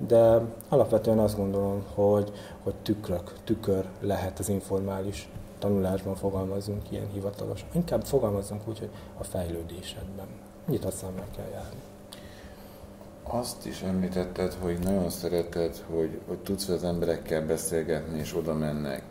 [0.06, 5.28] de alapvetően azt gondolom, hogy, hogy tükrök, tükör lehet az informális
[5.59, 7.66] tanulásban fogalmazunk ilyen hivatalos.
[7.72, 10.26] Inkább fogalmazunk úgy, hogy a fejlődésedben.
[10.66, 11.89] Nyitott szemmel kell járni.
[13.33, 19.03] Azt is említetted, hogy nagyon szereted, hogy, hogy tudsz az emberekkel beszélgetni, és oda mennek.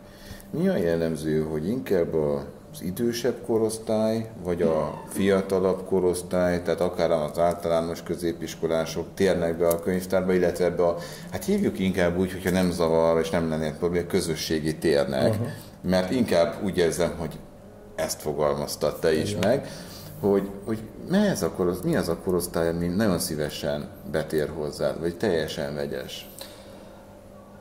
[0.50, 7.38] Mi a jellemző, hogy inkább az idősebb korosztály, vagy a fiatalabb korosztály, tehát akár az
[7.38, 10.96] általános középiskolások térnek be a könyvtárba, illetve ebbe a,
[11.30, 15.46] hát hívjuk inkább úgy, hogyha nem zavar és nem lenne probléma, közösségi térnek, uh-huh.
[15.82, 17.38] mert inkább úgy érzem, hogy
[17.94, 19.48] ezt fogalmaztad te is Igen.
[19.48, 19.68] meg,
[20.20, 20.78] hogy, hogy
[21.08, 25.74] mi, ez a korosz, mi az a korosztály, ami nagyon szívesen betér hozzád, vagy teljesen
[25.74, 26.30] vegyes?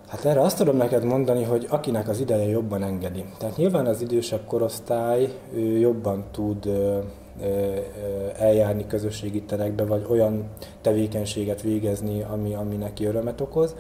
[0.08, 3.26] Hát erre azt tudom neked mondani, hogy akinek az ideje jobban engedi.
[3.38, 6.70] Tehát nyilván az idősebb korosztály ő jobban tud
[8.38, 10.50] eljárni közösségi terekbe, vagy olyan
[10.82, 13.76] tevékenységet végezni, ami, ami neki örömet okoz.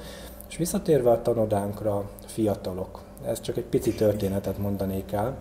[0.49, 5.37] És visszatérve a tanodánkra, fiatalok, ez csak egy pici történetet mondanék el.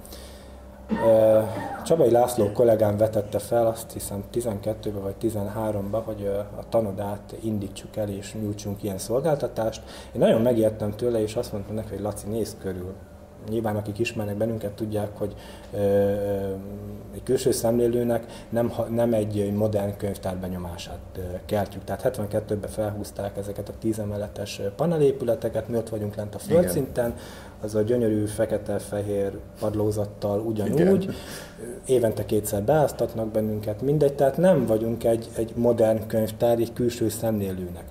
[1.84, 8.08] Csabai László kollégám vetette fel, azt hiszem 12-ben vagy 13-ban, hogy a tanodát indítsuk el
[8.08, 9.82] és nyújtsunk ilyen szolgáltatást.
[10.12, 12.94] Én nagyon megijedtem tőle, és azt mondtam neki, hogy Laci, nézd körül,
[13.48, 15.34] nyilván akik ismernek bennünket tudják, hogy
[17.14, 20.98] egy külső szemlélőnek nem, nem egy modern könyvtár benyomását
[21.46, 21.84] keltjük.
[21.84, 27.14] Tehát 72-ben felhúzták ezeket a tízemeletes panelépületeket, mi ott vagyunk lent a földszinten,
[27.62, 31.14] az a gyönyörű fekete-fehér padlózattal ugyanúgy, Igen.
[31.86, 37.84] évente kétszer beáztatnak bennünket, mindegy, tehát nem vagyunk egy, egy modern könyvtár, egy külső szemlélőnek.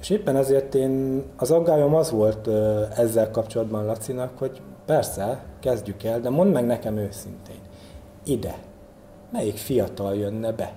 [0.00, 2.48] És éppen ezért én, az aggályom az volt
[2.96, 7.60] ezzel kapcsolatban Lacinak, hogy persze, kezdjük el, de mondd meg nekem őszintén,
[8.24, 8.54] ide,
[9.32, 10.72] melyik fiatal jönne be?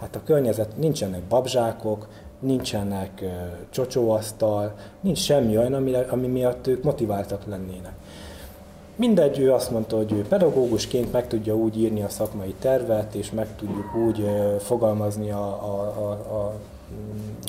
[0.00, 3.24] Hát a környezet, nincsenek babzsákok, nincsenek
[3.70, 7.92] csocsóasztal, nincs semmi olyan, ami, ami miatt ők motiváltak lennének.
[8.96, 13.30] Mindegy, ő azt mondta, hogy ő pedagógusként meg tudja úgy írni a szakmai tervet, és
[13.30, 14.24] meg tudjuk úgy
[14.58, 16.54] fogalmazni a, a, a, a,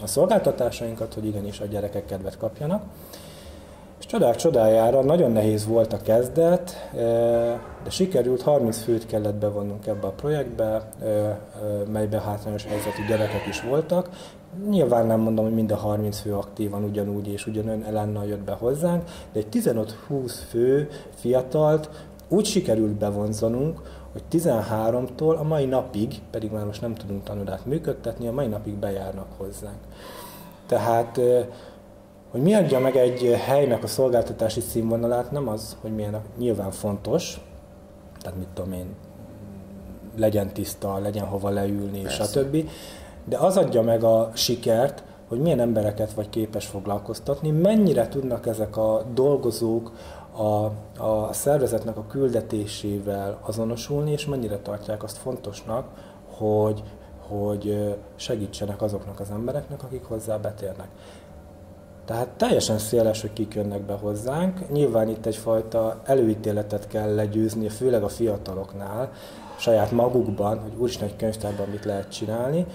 [0.03, 2.83] a szolgáltatásainkat, hogy igenis a gyerekek kedvet kapjanak.
[3.99, 6.89] És csodák csodájára nagyon nehéz volt a kezdet,
[7.83, 10.91] de sikerült, 30 főt kellett bevonnunk ebbe a projektbe,
[11.91, 14.09] melyben hátrányos helyzetű gyerekek is voltak.
[14.69, 18.51] Nyilván nem mondom, hogy mind a 30 fő aktívan ugyanúgy és ugyanön elennel jött be
[18.51, 21.89] hozzánk, de egy 15-20 fő fiatalt
[22.27, 23.81] úgy sikerült bevonzanunk,
[24.11, 28.73] hogy 13-tól a mai napig, pedig már most nem tudunk tanulát működtetni, a mai napig
[28.73, 29.79] bejárnak hozzánk.
[30.67, 31.19] Tehát
[32.31, 37.41] hogy mi adja meg egy helynek a szolgáltatási színvonalát, nem az, hogy milyen nyilván fontos,
[38.19, 38.85] tehát mit tudom én,
[40.15, 42.23] legyen tiszta, legyen hova leülni, Persze.
[42.23, 42.69] stb.
[43.29, 48.77] De az adja meg a sikert, hogy milyen embereket vagy képes foglalkoztatni, mennyire tudnak ezek
[48.77, 49.91] a dolgozók
[50.37, 50.71] a,
[51.03, 55.85] a szervezetnek a küldetésével azonosulni, és mennyire tartják azt fontosnak,
[56.37, 56.83] hogy,
[57.27, 60.87] hogy segítsenek azoknak az embereknek, akik hozzá betérnek.
[62.05, 64.69] Tehát teljesen széles, hogy kik jönnek be hozzánk.
[64.71, 69.11] Nyilván itt egyfajta előítéletet kell legyőzni, főleg a fiataloknál,
[69.57, 72.65] saját magukban, hogy úristen egy könyvtárban mit lehet csinálni.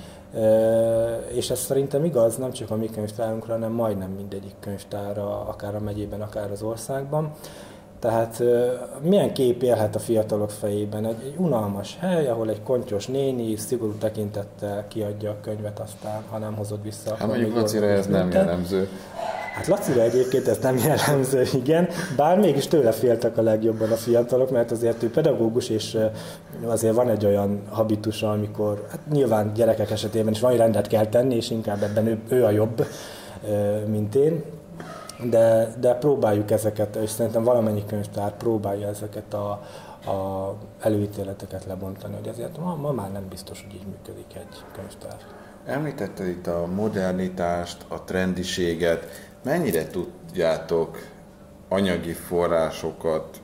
[1.28, 5.80] És ez szerintem igaz nem csak a mi könyvtárunkra, hanem majdnem mindegyik könyvtárra, akár a
[5.80, 7.32] megyében, akár az országban.
[7.98, 8.42] Tehát
[9.00, 11.06] milyen kép élhet a fiatalok fejében?
[11.06, 16.38] Egy, egy unalmas hely, ahol egy kontyos néni szigorú tekintettel kiadja a könyvet, aztán ha
[16.38, 17.14] nem hozod vissza.
[17.14, 18.88] Hát mondjuk Lacira ez nem jellemző.
[19.52, 24.50] Hát Lacira egyébként ez nem jellemző, igen, bár mégis tőle féltek a legjobban a fiatalok,
[24.50, 25.98] mert azért ő pedagógus, és
[26.64, 31.34] azért van egy olyan habitusa, amikor hát nyilván gyerekek esetében is van, rendet kell tenni,
[31.34, 32.86] és inkább ebben ő, ő a jobb,
[33.86, 34.42] mint én
[35.30, 39.50] de, de próbáljuk ezeket, és szerintem valamennyi könyvtár próbálja ezeket a,
[40.10, 45.16] a előítéleteket lebontani, hogy azért ma, ma már nem biztos, hogy így működik egy könyvtár.
[45.66, 49.06] Említetted itt a modernitást, a trendiséget.
[49.42, 50.98] Mennyire tudjátok
[51.68, 53.40] anyagi forrásokat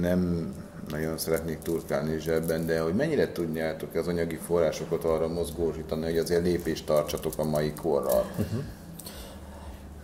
[0.00, 0.54] nem
[0.90, 6.42] nagyon szeretnék turkálni zsebben, de hogy mennyire tudjátok az anyagi forrásokat arra mozgósítani, hogy azért
[6.42, 8.24] lépést tartsatok a mai korral?
[8.38, 8.64] Uh-huh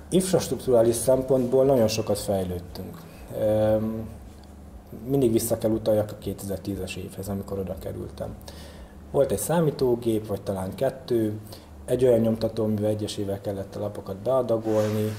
[0.09, 3.03] infrastruktúrális szempontból nagyon sokat fejlődtünk.
[5.07, 8.35] Mindig vissza kell utaljak a 2010-es évhez, amikor oda kerültem.
[9.11, 11.39] Volt egy számítógép, vagy talán kettő,
[11.89, 15.13] egy olyan nyomtató, amivel egyesével kellett a lapokat beadagolni,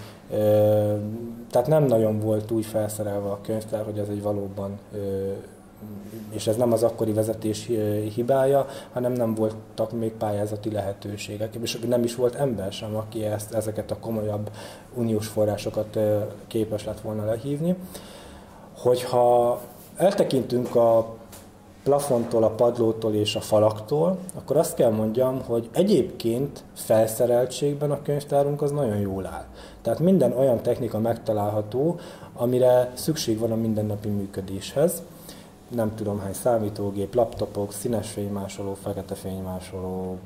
[1.52, 4.80] tehát nem nagyon volt úgy felszerelve a könyvtár, hogy ez egy valóban
[6.30, 7.70] és ez nem az akkori vezetés
[8.16, 13.54] hibája, hanem nem voltak még pályázati lehetőségek, és nem is volt ember sem, aki ezt,
[13.54, 14.50] ezeket a komolyabb
[14.96, 16.00] uniós forrásokat
[16.48, 17.76] képes lett volna lehívni.
[18.78, 19.62] Hogyha
[19.96, 21.16] eltekintünk a
[21.90, 28.62] plafontól, a padlótól és a falaktól, akkor azt kell mondjam, hogy egyébként felszereltségben a könyvtárunk
[28.62, 29.46] az nagyon jól áll.
[29.82, 32.00] Tehát minden olyan technika megtalálható,
[32.34, 35.02] amire szükség van a mindennapi működéshez
[35.70, 40.18] nem tudom hány számítógép, laptopok, színes fénymásoló, fekete fénymásoló,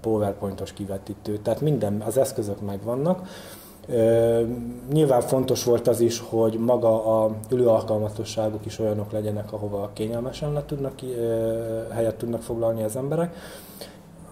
[0.00, 3.28] powerpointos kivetítő, tehát minden, az eszközök megvannak.
[4.92, 10.64] Nyilván fontos volt az is, hogy maga a ülőalkalmatosságok is olyanok legyenek, ahova kényelmesen le
[10.66, 11.00] tudnak,
[11.92, 13.36] helyet tudnak foglalni az emberek.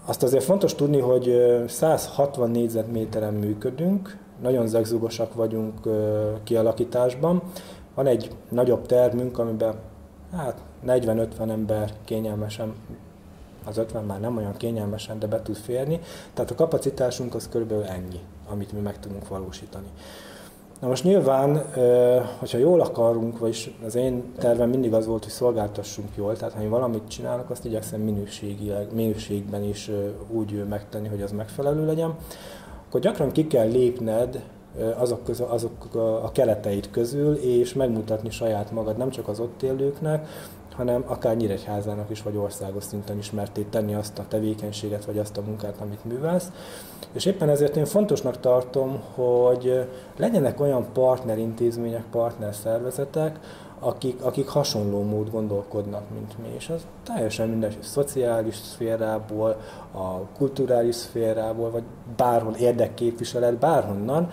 [0.05, 5.79] Azt azért fontos tudni, hogy 160 négyzetméteren működünk, nagyon zegzugosak vagyunk
[6.43, 7.41] kialakításban.
[7.95, 9.75] Van egy nagyobb termünk, amiben
[10.31, 12.73] hát 40-50 ember kényelmesen,
[13.65, 15.99] az 50 már nem olyan kényelmesen, de be tud férni.
[16.33, 19.87] Tehát a kapacitásunk az körülbelül ennyi, amit mi meg tudunk valósítani.
[20.81, 21.65] Na most nyilván,
[22.39, 26.61] hogyha jól akarunk, vagyis az én tervem mindig az volt, hogy szolgáltassunk jól, tehát ha
[26.61, 29.91] én valamit csinálok, azt igyekszem minőségileg, minőségben is
[30.29, 32.15] úgy megtenni, hogy az megfelelő legyen,
[32.87, 34.43] akkor gyakran ki kell lépned
[34.97, 40.27] azok, közül, azok a kereteid közül, és megmutatni saját magad nem csak az ott élőknek,
[40.75, 45.41] hanem akár Nyíregyházának is, vagy országos szinten ismerté tenni azt a tevékenységet, vagy azt a
[45.41, 46.51] munkát, amit művelsz.
[47.11, 53.39] És éppen ezért én fontosnak tartom, hogy legyenek olyan partnerintézmények, partnerszervezetek,
[53.79, 56.53] akik, akik hasonló mód gondolkodnak, mint mi.
[56.55, 59.57] És az teljesen minden szociális szférából,
[59.91, 61.83] a kulturális szférából, vagy
[62.15, 64.29] bárhol érdekképviselet, bárhonnan,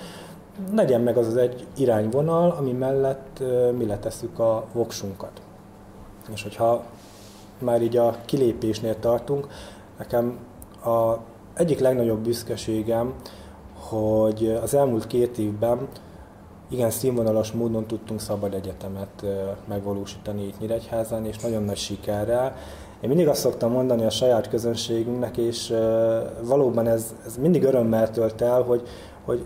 [0.74, 3.42] legyen meg az az egy irányvonal, ami mellett
[3.76, 5.40] mi letesszük a voksunkat.
[6.35, 6.85] És hogyha
[7.59, 9.46] már így a kilépésnél tartunk,
[9.98, 10.38] nekem
[10.85, 11.16] a
[11.54, 13.14] egyik legnagyobb büszkeségem,
[13.74, 15.88] hogy az elmúlt két évben
[16.70, 19.24] igen színvonalas módon tudtunk szabad egyetemet
[19.68, 22.56] megvalósítani itt Nyíregyházán, és nagyon nagy sikerrel.
[23.00, 25.74] Én mindig azt szoktam mondani a saját közönségünknek, és
[26.42, 28.83] valóban ez, ez mindig örömmel tölt el, hogy,
[29.24, 29.44] hogy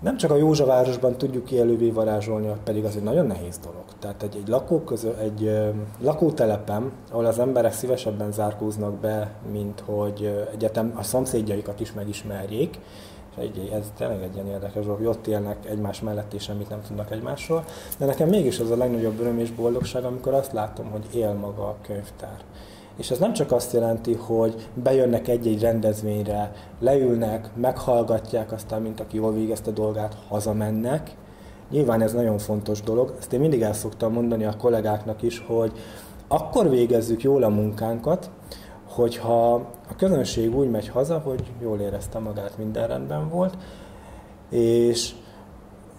[0.00, 3.83] nem csak a Józsavárosban tudjuk élővé varázsolni, pedig az egy nagyon nehéz dolog.
[4.04, 5.68] Tehát egy, egy, lakó közö, egy ö,
[6.00, 12.78] lakótelepen, ahol az emberek szívesebben zárkóznak be, mint hogy egyetem a szomszédjaikat is megismerjék,
[13.30, 16.68] és egy, ez tényleg egy ilyen érdekes dolog, hogy ott élnek egymás mellett, és semmit
[16.68, 17.64] nem tudnak egymásról.
[17.98, 21.62] De nekem mégis az a legnagyobb öröm és boldogság, amikor azt látom, hogy él maga
[21.62, 22.38] a könyvtár.
[22.96, 29.16] És ez nem csak azt jelenti, hogy bejönnek egy-egy rendezvényre, leülnek, meghallgatják, aztán mint aki
[29.16, 31.16] jól végezte dolgát, hazamennek.
[31.74, 33.14] Nyilván ez nagyon fontos dolog.
[33.18, 35.72] Ezt én mindig el szoktam mondani a kollégáknak is, hogy
[36.28, 38.30] akkor végezzük jól a munkánkat,
[38.84, 39.54] hogyha
[39.88, 43.56] a közönség úgy megy haza, hogy jól érezte magát, minden rendben volt,
[44.50, 45.12] és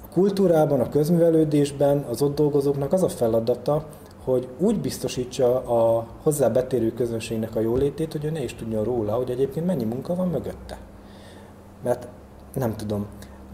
[0.03, 3.85] a kultúrában, a közművelődésben az ott dolgozóknak az a feladata,
[4.23, 9.13] hogy úgy biztosítsa a hozzá betérő közönségnek a jólétét, hogy ő ne is tudjon róla,
[9.13, 10.77] hogy egyébként mennyi munka van mögötte.
[11.83, 12.07] Mert
[12.53, 13.05] nem tudom,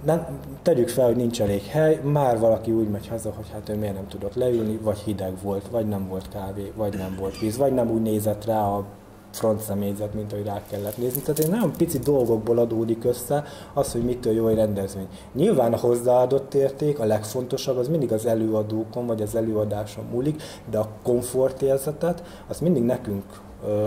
[0.03, 3.75] nem, tegyük fel, hogy nincs elég hely, már valaki úgy megy haza, hogy hát ő
[3.75, 7.57] miért nem tudott leülni, vagy hideg volt, vagy nem volt kávé, vagy nem volt víz,
[7.57, 8.85] vagy nem úgy nézett rá a
[9.31, 11.21] front személyzet, mint ahogy rá kellett nézni.
[11.21, 15.07] Tehát egy nagyon pici dolgokból adódik össze az, hogy mitől jó egy rendezvény.
[15.33, 20.77] Nyilván a hozzáadott érték, a legfontosabb, az mindig az előadókon vagy az előadáson múlik, de
[20.77, 23.23] a komfortérzetet, azt mindig nekünk,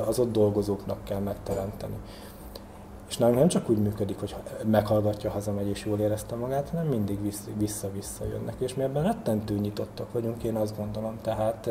[0.07, 1.94] az ott dolgozóknak kell megteremteni.
[3.14, 7.18] És nálunk nem csak úgy működik, hogy meghallgatja, hazamegy és jól érezte magát, hanem mindig
[7.59, 8.55] vissza-vissza jönnek.
[8.59, 11.18] És mi ebben rettentő nyitottak vagyunk, én azt gondolom.
[11.22, 11.70] Tehát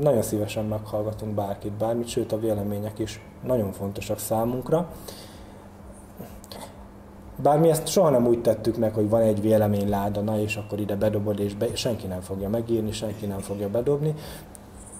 [0.00, 4.88] nagyon szívesen meghallgatunk bárkit, bármit, sőt a vélemények is nagyon fontosak számunkra.
[7.36, 10.80] Bár mi ezt soha nem úgy tettük meg, hogy van egy véleményláda, na és akkor
[10.80, 14.14] ide bedobod, és be, senki nem fogja megírni, senki nem fogja bedobni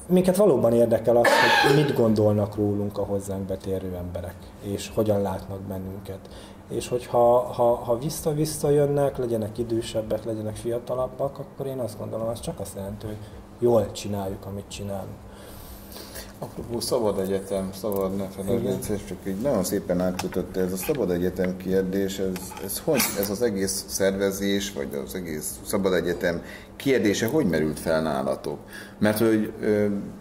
[0.08, 1.28] minket valóban érdekel az,
[1.66, 6.18] hogy mit gondolnak rólunk a hozzánk betérő emberek, és hogyan látnak bennünket.
[6.68, 12.40] És hogyha ha, ha vissza-vissza jönnek, legyenek idősebbek, legyenek fiatalabbak, akkor én azt gondolom, az
[12.40, 13.18] csak azt jelenti, hogy
[13.58, 15.16] jól csináljuk, amit csinálunk.
[16.38, 21.56] Apropó Szabad Egyetem, szabad ne felejtsd, csak így nagyon szépen átfutott ez a Szabad Egyetem
[21.56, 26.42] kérdés, ez, ez, hogy, ez az egész szervezés, vagy az egész Szabad Egyetem
[26.76, 28.58] kérdése hogy merült fel nálatok?
[28.98, 29.52] Mert hogy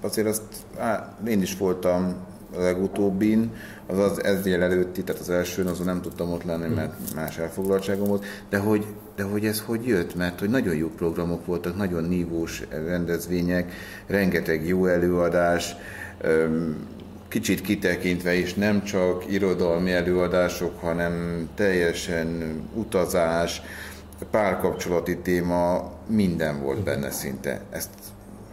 [0.01, 0.41] azért azt,
[0.77, 2.15] á, én is voltam
[2.55, 3.51] a legutóbbin,
[3.87, 8.07] az az ezzel előtti, tehát az elsőn azon nem tudtam ott lenni, mert más elfoglaltságom
[8.07, 12.03] volt, de hogy, de hogy ez hogy jött, mert hogy nagyon jó programok voltak, nagyon
[12.03, 13.73] nívós rendezvények,
[14.07, 15.75] rengeteg jó előadás,
[17.27, 23.61] kicsit kitekintve is nem csak irodalmi előadások, hanem teljesen utazás,
[24.31, 27.61] párkapcsolati téma, minden volt benne szinte.
[27.69, 27.89] Ezt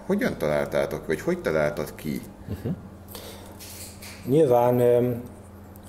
[0.07, 2.21] hogyan találtátok, vagy hogy találtad ki?
[2.49, 2.73] Uh-huh.
[4.27, 4.83] Nyilván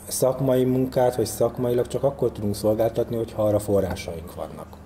[0.07, 4.80] szakmai munkát, vagy szakmailag csak akkor tudunk szolgáltatni, hogyha arra forrásaink vannak.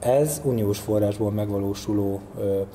[0.00, 2.20] Ez uniós forrásból megvalósuló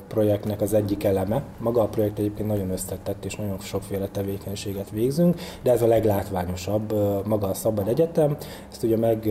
[0.08, 1.42] projektnek az egyik eleme.
[1.58, 6.94] Maga a projekt egyébként nagyon összetett és nagyon sokféle tevékenységet végzünk, de ez a leglátványosabb,
[7.26, 8.36] maga a Szabad Egyetem.
[8.70, 9.28] Ezt ugye meg,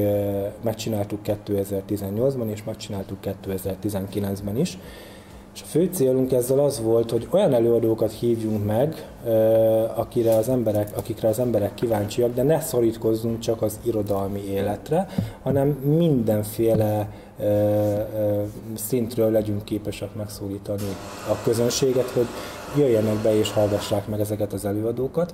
[0.62, 4.78] megcsináltuk 2018-ban és megcsináltuk 2019-ben is.
[5.54, 9.08] És a fő célunk ezzel az volt, hogy olyan előadókat hívjunk meg,
[9.96, 15.08] akire az emberek, akikre az emberek kíváncsiak, de ne szorítkozzunk csak az irodalmi életre,
[15.42, 17.08] hanem mindenféle
[18.76, 20.96] szintről legyünk képesek megszólítani
[21.30, 22.28] a közönséget, hogy
[22.78, 25.34] jöjjenek be és hallgassák meg ezeket az előadókat.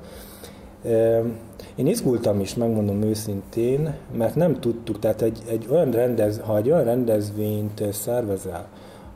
[1.76, 6.70] Én izgultam is, megmondom őszintén, mert nem tudtuk, tehát egy, egy olyan rendez, ha egy
[6.70, 8.68] olyan rendezvényt szervezel,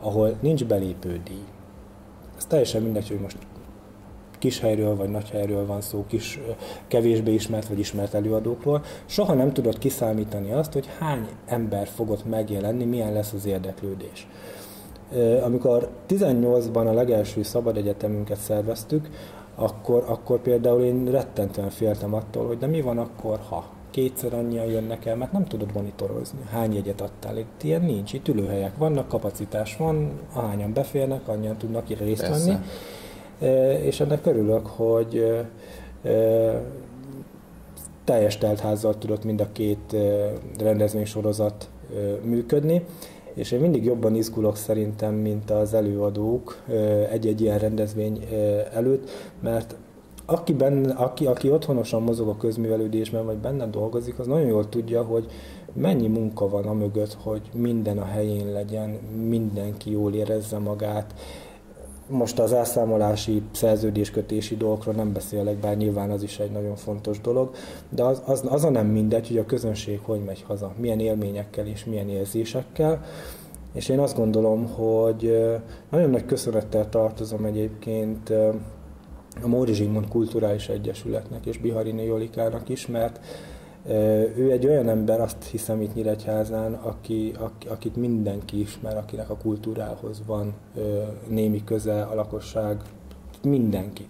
[0.04, 1.44] ahol nincs belépődíj,
[2.38, 3.38] ez teljesen mindegy, hogy most
[4.44, 6.40] kis helyről vagy nagy helyről van szó, kis,
[6.88, 12.84] kevésbé ismert vagy ismert előadókról, soha nem tudod kiszámítani azt, hogy hány ember fogott megjelenni,
[12.84, 14.28] milyen lesz az érdeklődés.
[15.44, 19.10] Amikor 18-ban a legelső szabad egyetemünket szerveztük,
[19.56, 24.66] akkor, akkor például én rettentően féltem attól, hogy de mi van akkor, ha kétszer annyian
[24.66, 27.38] jönnek el, mert nem tudod monitorozni, hány jegyet adtál.
[27.38, 32.58] Itt ilyen nincs, itt ülőhelyek vannak, kapacitás van, ahányan beférnek, annyian tudnak itt részt venni.
[33.86, 35.44] És ennek örülök, hogy
[38.04, 39.96] teljes teltházzal tudott mind a két
[40.60, 41.70] rendezvénysorozat
[42.24, 42.86] működni
[43.34, 46.64] és én mindig jobban izgulok szerintem, mint az előadók
[47.12, 48.28] egy-egy ilyen rendezvény
[48.74, 49.10] előtt,
[49.40, 49.76] mert
[50.26, 55.04] aki, benne, aki, aki otthonosan mozog a közművelődésben, vagy benne dolgozik, az nagyon jól tudja,
[55.04, 55.26] hogy
[55.74, 58.90] mennyi munka van a mögött, hogy minden a helyén legyen,
[59.28, 61.14] mindenki jól érezze magát,
[62.08, 67.52] most az elszámolási, szerződéskötési dolgokról nem beszélek, bár nyilván az is egy nagyon fontos dolog,
[67.90, 71.68] de az, az, az a nem mindegy, hogy a közönség hogy megy haza, milyen élményekkel
[71.68, 73.04] és milyen érzésekkel.
[73.74, 75.48] És én azt gondolom, hogy
[75.90, 78.30] nagyon nagy köszönettel tartozom egyébként
[79.42, 83.20] a Móri Zsigmond Kulturális Egyesületnek és Biharini Jolikának is, mert
[84.36, 87.34] ő egy olyan ember, azt hiszem itt Nyíregyházán, aki,
[87.70, 90.54] akit mindenki ismer, akinek a kultúrához van
[91.28, 92.82] némi köze, a lakosság,
[93.44, 94.08] mindenki.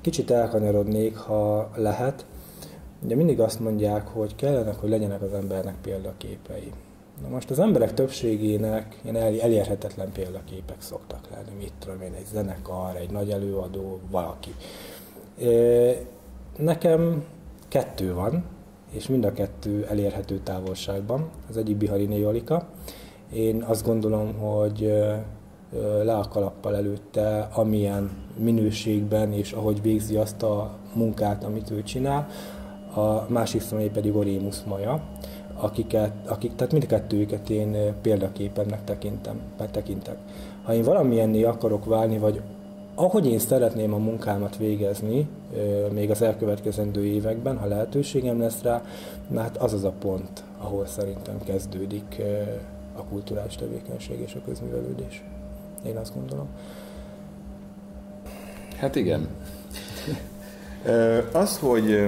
[0.00, 2.26] Kicsit elkanyarodnék, ha lehet.
[3.02, 6.72] Ugye mindig azt mondják, hogy kellene, hogy legyenek az embernek példaképei.
[7.22, 12.96] Na most az emberek többségének ilyen elérhetetlen példaképek szoktak lenni, mit tudom én, egy zenekar,
[12.96, 14.54] egy nagy előadó, valaki.
[16.56, 17.24] Nekem
[17.74, 18.44] kettő van,
[18.90, 21.28] és mind a kettő elérhető távolságban.
[21.48, 22.66] Az egyik Biharini Jolika.
[23.32, 24.92] Én azt gondolom, hogy
[26.02, 32.26] le a kalappal előtte, amilyen minőségben és ahogy végzi azt a munkát, amit ő csinál.
[32.94, 35.02] A másik személy pedig Orémus Maja,
[35.54, 40.16] akiket, akik, tehát mindkettőjüket én példaképennek tekintem, tekintek.
[40.62, 42.42] Ha én valamilyenné akarok válni, vagy
[42.94, 45.28] ahogy én szeretném a munkámat végezni,
[45.90, 48.82] még az elkövetkezendő években, ha lehetőségem lesz rá,
[49.36, 52.22] hát az az a pont, ahol szerintem kezdődik
[52.96, 55.24] a kulturális tevékenység és a közművelődés.
[55.86, 56.48] Én azt gondolom.
[58.76, 59.28] Hát igen.
[61.32, 62.06] az, hogy,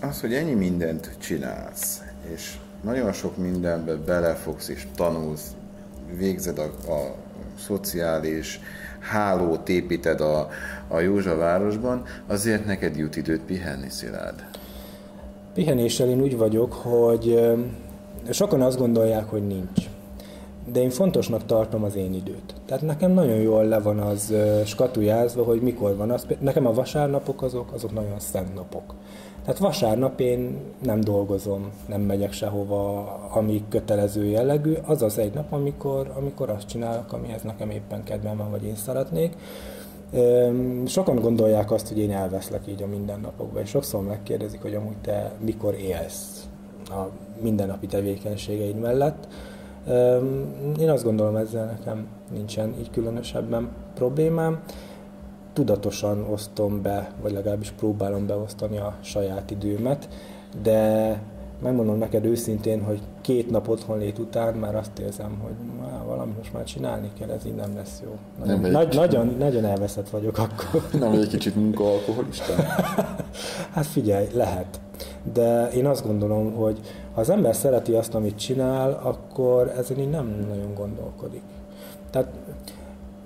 [0.00, 5.54] az, hogy ennyi mindent csinálsz, és nagyon sok mindenbe belefogsz és tanulsz,
[6.16, 7.14] végzed a, a
[7.58, 8.60] szociális
[9.02, 10.48] hálót építed a,
[10.88, 14.44] a Józsa városban, azért neked jut időt pihenni, Szilárd?
[15.54, 17.52] Pihenéssel én úgy vagyok, hogy
[18.30, 19.90] sokan azt gondolják, hogy nincs.
[20.72, 22.54] De én fontosnak tartom az én időt.
[22.66, 24.34] Tehát nekem nagyon jól le van az
[24.64, 26.26] skatujázva, hogy mikor van az.
[26.38, 28.94] Nekem a vasárnapok azok, azok nagyon szent napok.
[29.44, 34.74] Tehát vasárnap én nem dolgozom, nem megyek sehova, ami kötelező jellegű.
[34.86, 38.76] Az az egy nap, amikor, amikor azt csinálok, amihez nekem éppen kedvem van, vagy én
[38.76, 39.36] szeretnék.
[40.86, 45.32] Sokan gondolják azt, hogy én elveszlek így a mindennapokban, és sokszor megkérdezik, hogy amúgy te
[45.44, 46.46] mikor élsz
[46.84, 47.08] a
[47.40, 49.28] mindennapi tevékenységeid mellett.
[50.80, 54.62] Én azt gondolom, ezzel nekem nincsen így különösebben problémám
[55.52, 60.08] tudatosan osztom be, vagy legalábbis próbálom beosztani a saját időmet,
[60.62, 61.18] de
[61.62, 66.32] megmondom neked őszintén, hogy két nap otthon lét után már azt érzem, hogy má, valami
[66.36, 68.16] most már csinálni kell, ez így nem lesz jó.
[68.38, 70.88] Nagyon, nem nagy, nagyon, nagyon elveszett vagyok akkor.
[71.00, 72.54] Nem egy kicsit munkaalkoholista?
[73.74, 74.80] hát figyelj, lehet.
[75.32, 76.80] De én azt gondolom, hogy
[77.14, 81.42] ha az ember szereti azt, amit csinál, akkor ezen így nem nagyon gondolkodik.
[82.10, 82.28] Tehát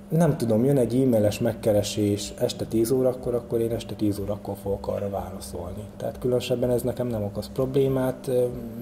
[0.08, 4.88] nem tudom, jön egy e-mailes megkeresés este 10 órakor, akkor én este 10 órakor fogok
[4.88, 5.82] arra válaszolni.
[5.96, 8.30] Tehát különösebben ez nekem nem okoz problémát,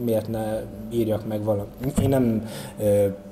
[0.04, 1.98] miért ne írjak meg valamit.
[2.02, 2.48] Én nem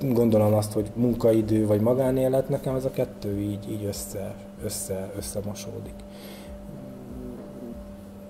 [0.01, 4.33] gondolom azt, hogy munkaidő vagy magánélet, nekem ez a kettő így, így össze,
[4.63, 5.93] össze, összemosódik.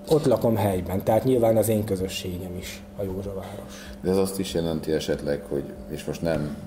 [0.10, 3.96] Ott lakom helyben, tehát nyilván az én közösségem is a Józsaváros.
[4.02, 6.58] De ez azt is jelenti esetleg, hogy, és most nem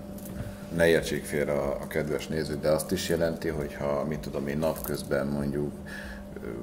[0.76, 4.46] ne értsék félre a, a kedves nézők, de azt is jelenti, hogy ha, mit tudom
[4.46, 5.72] én, napközben mondjuk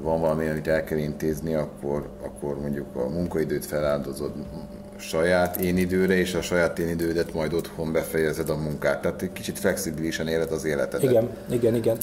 [0.01, 4.31] van valami, amit el kell intézni, akkor, akkor mondjuk a munkaidőt feláldozod
[4.97, 9.01] saját én időre, és a saját én idődet majd otthon befejezed a munkát.
[9.01, 11.09] Tehát egy kicsit flexibilisen éled az életedet.
[11.09, 11.97] Igen, igen, igen.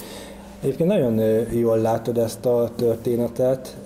[0.61, 1.19] Egyébként nagyon
[1.51, 3.77] jól látod ezt a történetet.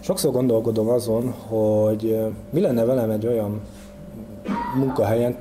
[0.00, 2.18] Sokszor gondolkodom azon, hogy
[2.50, 3.60] mi lenne velem egy olyan
[4.76, 5.36] munkahelyen,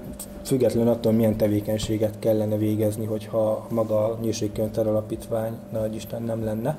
[0.46, 6.78] független attól, milyen tevékenységet kellene végezni, hogyha maga a Nyírségkönyvtár Alapítvány, nagy Isten nem lenne.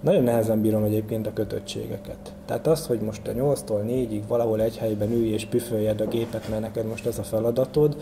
[0.00, 2.34] Nagyon nehezen bírom egyébként a kötöttségeket.
[2.46, 6.48] Tehát az, hogy most te 8-tól 4-ig valahol egy helyben ülj és püföljed a gépet,
[6.48, 7.96] mert neked most ez a feladatod,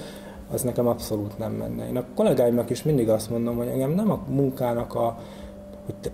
[0.52, 1.88] az nekem abszolút nem menne.
[1.88, 5.18] Én a kollégáimnak is mindig azt mondom, hogy engem nem a munkának a,
[5.84, 6.10] hogy te,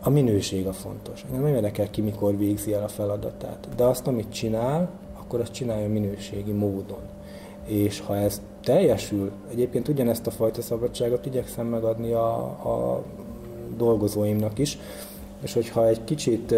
[0.00, 1.24] a minőség a fontos.
[1.26, 3.68] Engem nem érdekel ki, mikor végzi el a feladatát.
[3.76, 4.88] De azt, amit csinál,
[5.28, 7.00] akkor azt csinálja minőségi módon.
[7.64, 13.02] És ha ez teljesül, egyébként ugyanezt a fajta szabadságot igyekszem megadni a, a
[13.76, 14.78] dolgozóimnak is,
[15.42, 16.54] és hogyha egy kicsit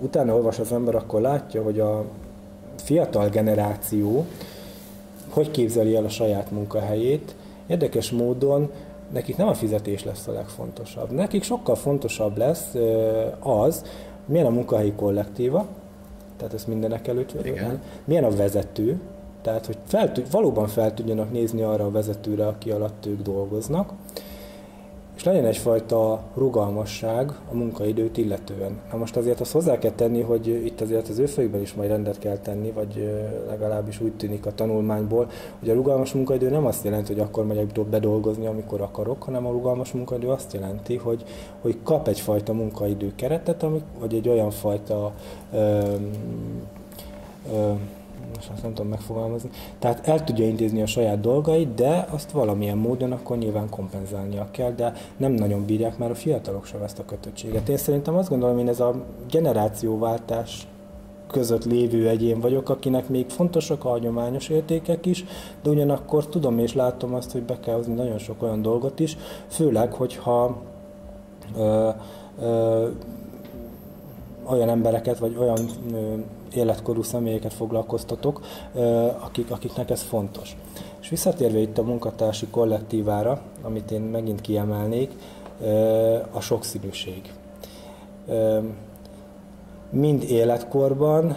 [0.00, 2.04] utána olvas az ember, akkor látja, hogy a
[2.76, 4.26] fiatal generáció
[5.28, 7.34] hogy képzeli el a saját munkahelyét.
[7.66, 8.70] Érdekes módon
[9.12, 11.10] nekik nem a fizetés lesz a legfontosabb.
[11.10, 12.74] Nekik sokkal fontosabb lesz
[13.40, 13.84] az,
[14.24, 15.66] milyen a munkahelyi kollektíva,
[16.36, 17.82] tehát ezt mindenek előtt, Igen.
[18.04, 19.00] milyen a vezető,
[19.42, 23.92] tehát hogy fel, valóban fel tudjanak nézni arra a vezetőre, aki alatt ők dolgoznak,
[25.16, 28.80] és legyen egyfajta rugalmasság a munkaidőt illetően.
[28.90, 31.88] Na most azért azt hozzá kell tenni, hogy itt azért az ő fejükben is majd
[31.88, 33.10] rendet kell tenni, vagy
[33.48, 37.84] legalábbis úgy tűnik a tanulmányból, hogy a rugalmas munkaidő nem azt jelenti, hogy akkor megyek
[37.90, 41.24] bedolgozni, amikor akarok, hanem a rugalmas munkaidő azt jelenti, hogy,
[41.60, 43.66] hogy kap egyfajta munkaidő keretet,
[43.98, 45.12] vagy egy olyan fajta
[45.52, 45.80] ö,
[47.52, 47.72] ö,
[48.34, 49.50] most azt nem tudom megfogalmazni.
[49.78, 54.72] Tehát el tudja intézni a saját dolgait, de azt valamilyen módon akkor nyilván kompenzálnia kell,
[54.72, 57.68] de nem nagyon bírják már a fiatalok sem ezt a kötöttséget.
[57.68, 58.94] Én szerintem azt gondolom, én ez a
[59.30, 60.66] generációváltás
[61.30, 65.24] között lévő egyén vagyok, akinek még fontosak a hagyományos értékek is,
[65.62, 69.16] de ugyanakkor tudom és látom azt, hogy be kell hozni nagyon sok olyan dolgot is,
[69.46, 70.62] főleg, hogyha
[71.56, 71.88] ö,
[72.40, 72.88] ö,
[74.44, 75.58] olyan embereket, vagy olyan
[75.92, 76.14] ö,
[76.56, 78.40] életkorú személyeket foglalkoztatok,
[79.20, 80.56] akik, akiknek ez fontos.
[81.00, 85.12] És visszatérve itt a munkatársi kollektívára, amit én megint kiemelnék,
[86.32, 87.32] a sokszínűség.
[89.90, 91.36] Mind életkorban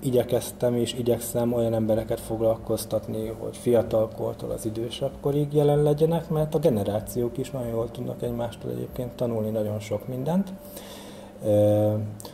[0.00, 6.58] igyekeztem és igyekszem olyan embereket foglalkoztatni, hogy fiatalkortól az idősebb korig jelen legyenek, mert a
[6.58, 10.52] generációk is nagyon jól tudnak egymástól egyébként tanulni nagyon sok mindent.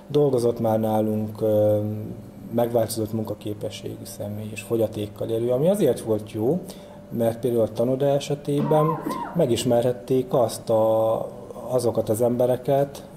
[0.08, 1.44] Dolgozott már nálunk
[2.54, 6.60] megváltozott munkaképességű személy és fogyatékkal élő, ami azért volt jó,
[7.10, 8.86] mert például a tanoda esetében
[9.34, 11.16] megismerhették azt a,
[11.68, 13.08] azokat az embereket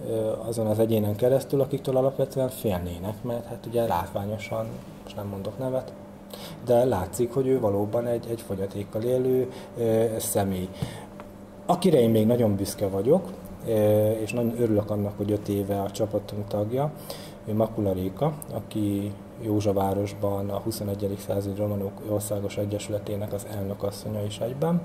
[0.48, 4.66] azon az egyénen keresztül, akiktől alapvetően félnének, mert hát ugye látványosan,
[5.04, 5.94] most nem mondok nevet,
[6.66, 9.52] de látszik, hogy ő valóban egy, egy fogyatékkal élő
[10.18, 10.70] személy.
[11.66, 13.30] Akire én még nagyon büszke vagyok,
[14.22, 16.92] és nagyon örülök annak, hogy öt éve a csapatunk tagja,
[17.46, 21.16] ő Makula Réka, aki Józsavárosban a 21.
[21.28, 24.82] századi romanok országos egyesületének az elnökasszonya is egyben,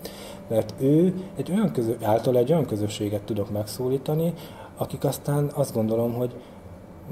[0.49, 4.35] mert ő egy olyan közö, által egy olyan közösséget tudok megszólítani,
[4.77, 6.35] akik aztán azt gondolom, hogy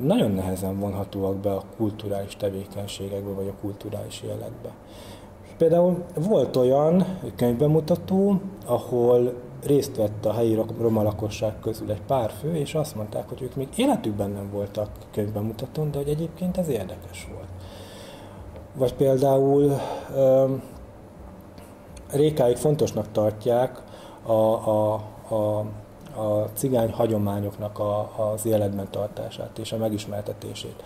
[0.03, 4.71] nagyon nehezen vonhatóak be a kulturális tevékenységekbe, vagy a kulturális életbe.
[5.59, 9.33] Például volt olyan könyvbemutató, ahol
[9.67, 13.55] részt vett a helyi roma lakosság közül egy pár fő, és azt mondták, hogy ők
[13.55, 17.49] még életükben nem voltak könyvbemutatón, de hogy egyébként ez érdekes volt.
[18.75, 19.81] Vagy például
[22.11, 23.83] rékáig fontosnak tartják
[24.23, 24.93] a, a,
[25.29, 25.59] a,
[26.21, 30.83] a cigány hagyományoknak a, az életben tartását és a megismertetését.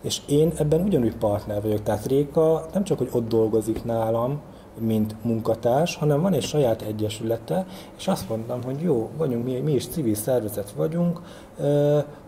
[0.00, 4.40] És én ebben ugyanúgy partner vagyok, tehát Réka nem csak, hogy ott dolgozik nálam,
[4.80, 7.66] mint munkatárs, hanem van egy saját egyesülete,
[7.96, 11.20] és azt mondtam, hogy jó, vagyunk, mi, mi is civil szervezet vagyunk,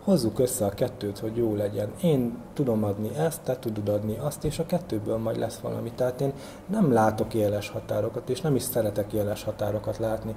[0.03, 1.91] hozzuk össze a kettőt, hogy jó legyen.
[2.01, 5.91] Én tudom adni ezt, te tudod adni azt, és a kettőből majd lesz valami.
[5.95, 6.33] Tehát én
[6.67, 10.35] nem látok éles határokat, és nem is szeretek éles határokat látni.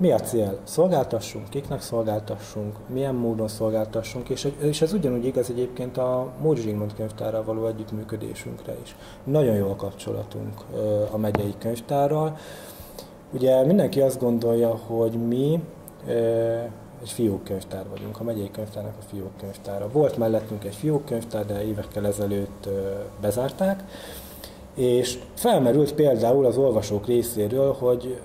[0.00, 0.58] Mi a cél?
[0.64, 6.94] Szolgáltassunk, kiknek szolgáltassunk, milyen módon szolgáltassunk, és, és ez ugyanúgy igaz egyébként a Móri Zsigmond
[6.94, 8.96] könyvtárral való együttműködésünkre is.
[9.24, 10.64] Nagyon jó a kapcsolatunk
[11.10, 12.36] a megyei könyvtárral.
[13.32, 15.62] Ugye mindenki azt gondolja, hogy mi
[17.02, 19.88] egy fiókkönyvtár vagyunk, a megyei könyvtárnak a fiókkönyvtára.
[19.92, 22.68] Volt mellettünk egy fiókkönyvtár, de évekkel ezelőtt
[23.20, 23.84] bezárták,
[24.74, 28.20] és felmerült például az olvasók részéről, hogy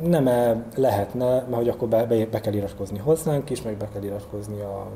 [0.00, 3.88] nem -e lehetne, mert hogy akkor be, be, be kell iratkozni hozzánk is, meg be
[3.92, 4.86] kell iratkozni a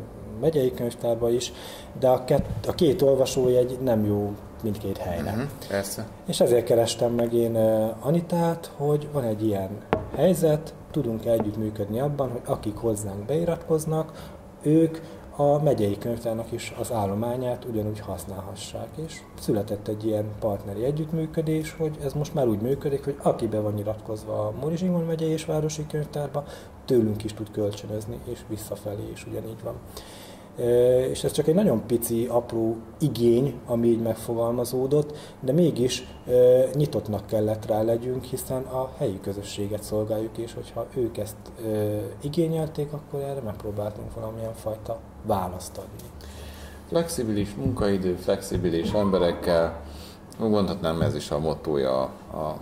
[0.41, 1.53] megyei könyvtárba is,
[1.99, 5.31] de a, kett, a két olvasójegy nem jó mindkét helyre.
[5.31, 6.07] Uh-huh, persze.
[6.27, 7.57] És ezért kerestem meg én
[8.01, 9.71] Anitát, hogy van egy ilyen
[10.15, 14.33] helyzet, tudunk együttműködni abban, hogy akik hozzánk beiratkoznak,
[14.63, 14.99] ők
[15.37, 18.89] a megyei könyvtárnak is az állományát ugyanúgy használhassák.
[19.07, 23.61] És született egy ilyen partneri együttműködés, hogy ez most már úgy működik, hogy aki be
[23.61, 26.45] van iratkozva a Móri Zsigmond megyei és városi könyvtárba,
[26.85, 29.75] tőlünk is tud kölcsönözni, és visszafelé is ugyanígy van.
[31.11, 36.07] És ez csak egy nagyon pici, apró igény, ami így megfogalmazódott, de mégis
[36.75, 41.37] nyitottnak kellett rá legyünk, hiszen a helyi közösséget szolgáljuk, és hogyha ők ezt
[42.21, 46.09] igényelték, akkor erre megpróbáltunk valamilyen fajta választ adni.
[46.89, 49.81] Flexibilis munkaidő, flexibilis emberekkel,
[50.39, 52.01] mondhatnám ez is a motója
[52.33, 52.57] a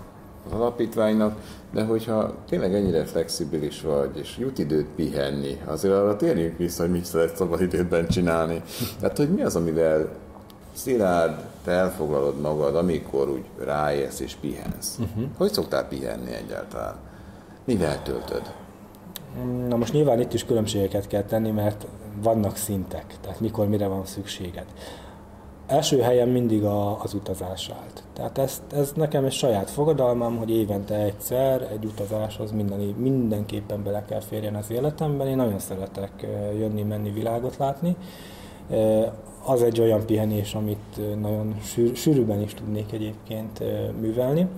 [0.47, 1.41] az alapítványnak,
[1.73, 6.91] de hogyha tényleg ennyire flexibilis vagy, és jut időt pihenni, azért arra térjünk vissza, hogy
[6.91, 8.63] mit szeret szabad időben csinálni.
[9.01, 10.09] Tehát, hogy mi az, amivel
[10.73, 11.35] szilárd,
[11.65, 14.99] te elfoglalod magad, amikor úgy ráérsz és pihensz.
[14.99, 15.25] Uh-huh.
[15.37, 16.97] Hogy szoktál pihenni egyáltalán?
[17.65, 18.53] Mivel töltöd?
[19.69, 21.87] Na most nyilván itt is különbségeket kell tenni, mert
[22.23, 24.67] vannak szintek, tehát mikor mire van szükséged
[25.67, 28.03] első helyen mindig a, az utazás állt.
[28.13, 34.05] Tehát ez, ez nekem egy saját fogadalmam, hogy évente egyszer egy utazáshoz minden, mindenképpen bele
[34.05, 35.27] kell férjen az életemben.
[35.27, 36.27] Én nagyon szeretek
[36.59, 37.97] jönni, menni, világot látni.
[39.45, 43.63] Az egy olyan pihenés, amit nagyon sűr, sűrűben is tudnék egyébként
[44.01, 44.49] művelni.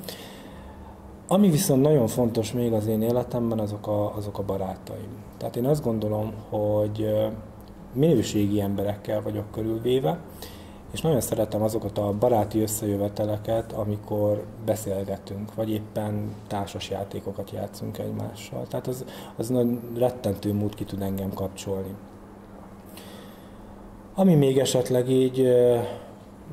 [1.29, 5.09] Ami viszont nagyon fontos még az én életemben, azok a, azok a barátaim.
[5.37, 7.15] Tehát én azt gondolom, hogy
[7.93, 10.19] minőségi emberekkel vagyok körülvéve,
[10.97, 18.67] és nagyon szeretem azokat a baráti összejöveteleket, amikor beszélgetünk, vagy éppen társas játékokat játszunk egymással.
[18.69, 19.05] Tehát az,
[19.37, 21.95] az nagy rettentő mód ki tud engem kapcsolni.
[24.15, 25.43] Ami még esetleg így,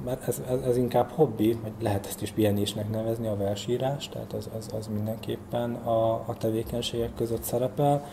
[0.06, 4.34] mert ez, ez, ez inkább hobbi, vagy lehet ezt is pihenésnek nevezni, a versírás, tehát
[4.34, 8.06] az, az, az mindenképpen a, a tevékenységek között szerepel.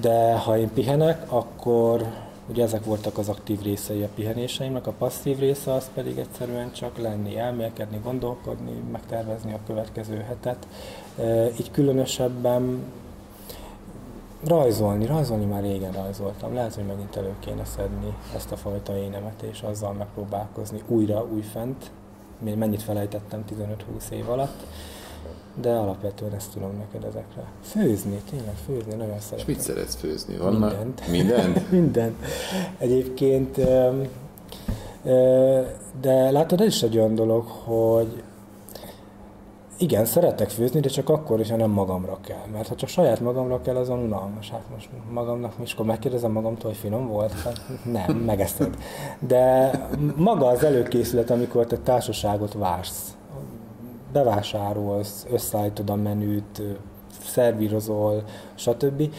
[0.00, 2.06] De ha én pihenek, akkor
[2.48, 6.98] Ugye ezek voltak az aktív részei a pihenéseimnek, a passzív része az pedig egyszerűen csak
[6.98, 10.66] lenni, elmélkedni, gondolkodni, megtervezni a következő hetet.
[11.60, 12.82] Így különösebben
[14.44, 16.54] rajzolni, rajzolni már régen rajzoltam.
[16.54, 21.90] Lehet, hogy megint elő kéne szedni ezt a fajta énemet, és azzal megpróbálkozni újra, újfent.
[22.38, 24.66] Mennyit felejtettem 15-20 év alatt
[25.60, 27.44] de alapvetően ezt tudom neked ezekre.
[27.62, 29.38] Főzni, tényleg főzni, nagyon szeretem.
[29.38, 30.36] És mit szeretsz főzni?
[30.36, 31.08] Vannak mindent.
[31.10, 31.70] Mindent?
[31.80, 32.16] mindent.
[32.78, 33.56] Egyébként,
[36.00, 38.22] de látod, ez is egy olyan dolog, hogy
[39.80, 42.46] igen, szeretek főzni, de csak akkor is, ha nem magamra kell.
[42.52, 44.50] Mert ha csak saját magamra kell, azon unalmas.
[44.50, 47.32] Hát most magamnak, és akkor megkérdezem magamtól, hogy finom volt?
[47.32, 48.76] Hát nem, megeszed.
[49.18, 49.70] De
[50.16, 53.16] maga az előkészület, amikor te társaságot vársz,
[54.12, 56.62] bevásárolsz, összeállítod a menüt,
[57.24, 59.10] szervírozol, stb.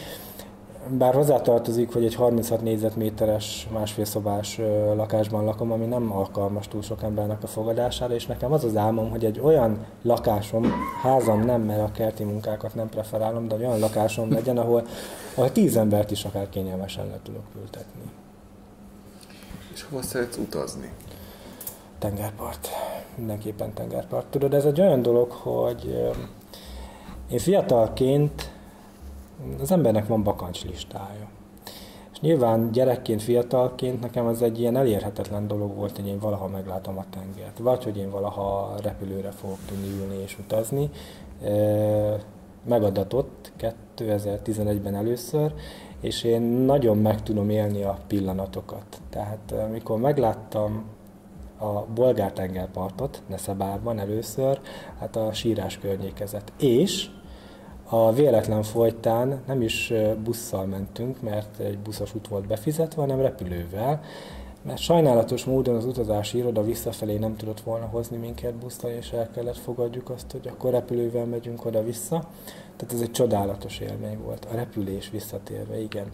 [0.88, 4.60] Bár hozzátartozik, hogy egy 36 négyzetméteres, másfél szobás
[4.94, 9.10] lakásban lakom, ami nem alkalmas túl sok embernek a fogadására, és nekem az az álmom,
[9.10, 10.72] hogy egy olyan lakásom,
[11.02, 14.86] házam nem, mert a kerti munkákat nem preferálom, de olyan lakásom legyen, ahol,
[15.34, 18.02] ahol tíz embert is akár kényelmesen le tudok ültetni.
[19.72, 20.92] És hova szeretsz utazni?
[21.98, 22.68] Tengerpart.
[23.20, 24.26] Mindenképpen tengerpart.
[24.26, 26.10] Tudod, ez egy olyan dolog, hogy
[27.30, 28.50] én fiatalként
[29.60, 31.28] az embernek van bakancs listája.
[32.12, 36.98] És nyilván gyerekként, fiatalként nekem az egy ilyen elérhetetlen dolog volt, hogy én valaha meglátom
[36.98, 37.58] a tengert.
[37.58, 40.90] Vagy hogy én valaha repülőre fogok tudni ülni és utazni.
[42.64, 43.52] Megadatott
[43.96, 45.54] 2011-ben először,
[46.00, 49.00] és én nagyon meg tudom élni a pillanatokat.
[49.10, 50.84] Tehát amikor megláttam
[51.60, 54.60] a bolgár tengerpartot, Neszebárban először,
[54.98, 56.52] hát a sírás környékezet.
[56.58, 57.10] És
[57.88, 59.92] a véletlen folytán nem is
[60.24, 64.00] busszal mentünk, mert egy buszos út volt befizetve, hanem repülővel,
[64.62, 69.30] mert sajnálatos módon az utazási iroda visszafelé nem tudott volna hozni minket busztal, és el
[69.30, 72.28] kellett fogadjuk azt, hogy akkor repülővel megyünk oda-vissza.
[72.76, 74.46] Tehát ez egy csodálatos élmény volt.
[74.52, 76.06] A repülés visszatérve, igen.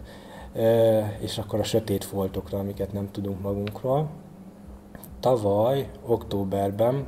[0.53, 4.09] E, és akkor a sötét foltokra, amiket nem tudunk magunkról
[5.19, 7.07] tavaly, októberben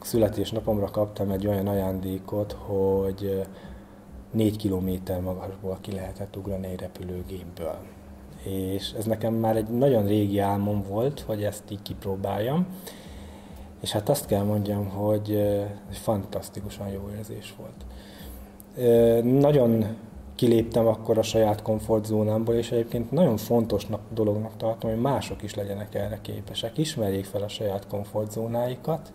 [0.00, 3.46] születésnapomra kaptam egy olyan ajándékot, hogy
[4.30, 7.76] négy kilométer magasból ki lehetett ugrani egy repülőgépből.
[8.44, 12.66] És ez nekem már egy nagyon régi álmom volt, hogy ezt így kipróbáljam.
[13.80, 15.60] És hát azt kell mondjam, hogy
[15.90, 17.84] fantasztikusan jó érzés volt.
[19.24, 19.96] Nagyon
[20.42, 25.94] kiléptem akkor a saját komfortzónámból, és egyébként nagyon fontosnak dolognak tartom, hogy mások is legyenek
[25.94, 29.12] erre képesek, ismerjék fel a saját komfortzónáikat,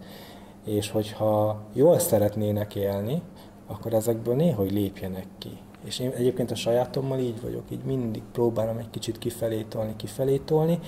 [0.66, 3.22] és hogyha jól szeretnének élni,
[3.68, 5.58] akkor ezekből néhogy lépjenek ki.
[5.86, 10.38] És én egyébként a sajátommal így vagyok, így mindig próbálom egy kicsit kifelé tolni, kifelé
[10.38, 10.80] tolni,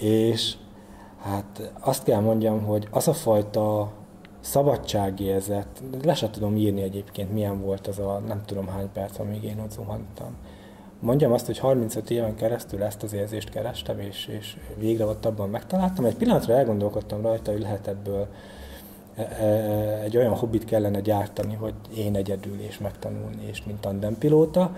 [0.00, 0.56] és
[1.22, 3.92] hát azt kell mondjam, hogy az a fajta
[4.48, 9.44] szabadságérzet, le sem tudom írni egyébként, milyen volt az a nem tudom hány perc, amíg
[9.44, 10.36] én ott zuhantam.
[11.00, 15.48] Mondjam azt, hogy 35 éven keresztül ezt az érzést kerestem, és, és végre ott abban
[15.48, 16.04] megtaláltam.
[16.04, 18.26] Egy pillanatra elgondolkodtam rajta, hogy lehet ebből
[19.14, 24.76] e, e, egy olyan hobbit kellene gyártani, hogy én egyedül és megtanulni, és mint tandempilóta,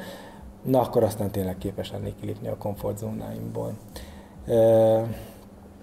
[0.63, 3.73] na akkor aztán tényleg képes lennék kilépni a komfortzónáimból.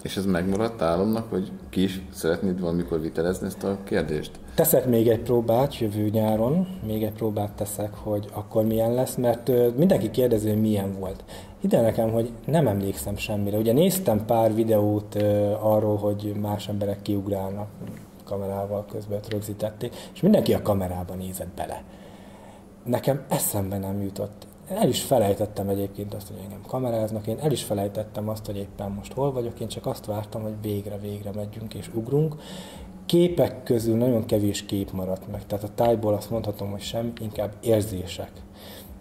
[0.07, 4.31] És ez megmaradt álomnak, hogy ki is szeretnéd valamikor vitelezni ezt a kérdést?
[4.55, 9.51] Teszek még egy próbát jövő nyáron, még egy próbát teszek, hogy akkor milyen lesz, mert
[9.77, 11.23] mindenki kérdezi, hogy milyen volt.
[11.61, 13.57] Ide nekem, hogy nem emlékszem semmire.
[13.57, 15.15] Ugye néztem pár videót
[15.61, 17.67] arról, hogy más emberek kiugrálnak
[18.23, 21.83] kamerával közben rögzítették, és mindenki a kamerába nézett bele.
[22.83, 27.63] Nekem eszembe nem jutott el is felejtettem egyébként azt, hogy engem kameráznak, én el is
[27.63, 31.73] felejtettem azt, hogy éppen most hol vagyok, én csak azt vártam, hogy végre, végre megyünk
[31.73, 32.35] és ugrunk.
[33.05, 37.53] Képek közül nagyon kevés kép maradt meg, tehát a tájból azt mondhatom, hogy sem, inkább
[37.61, 38.31] érzések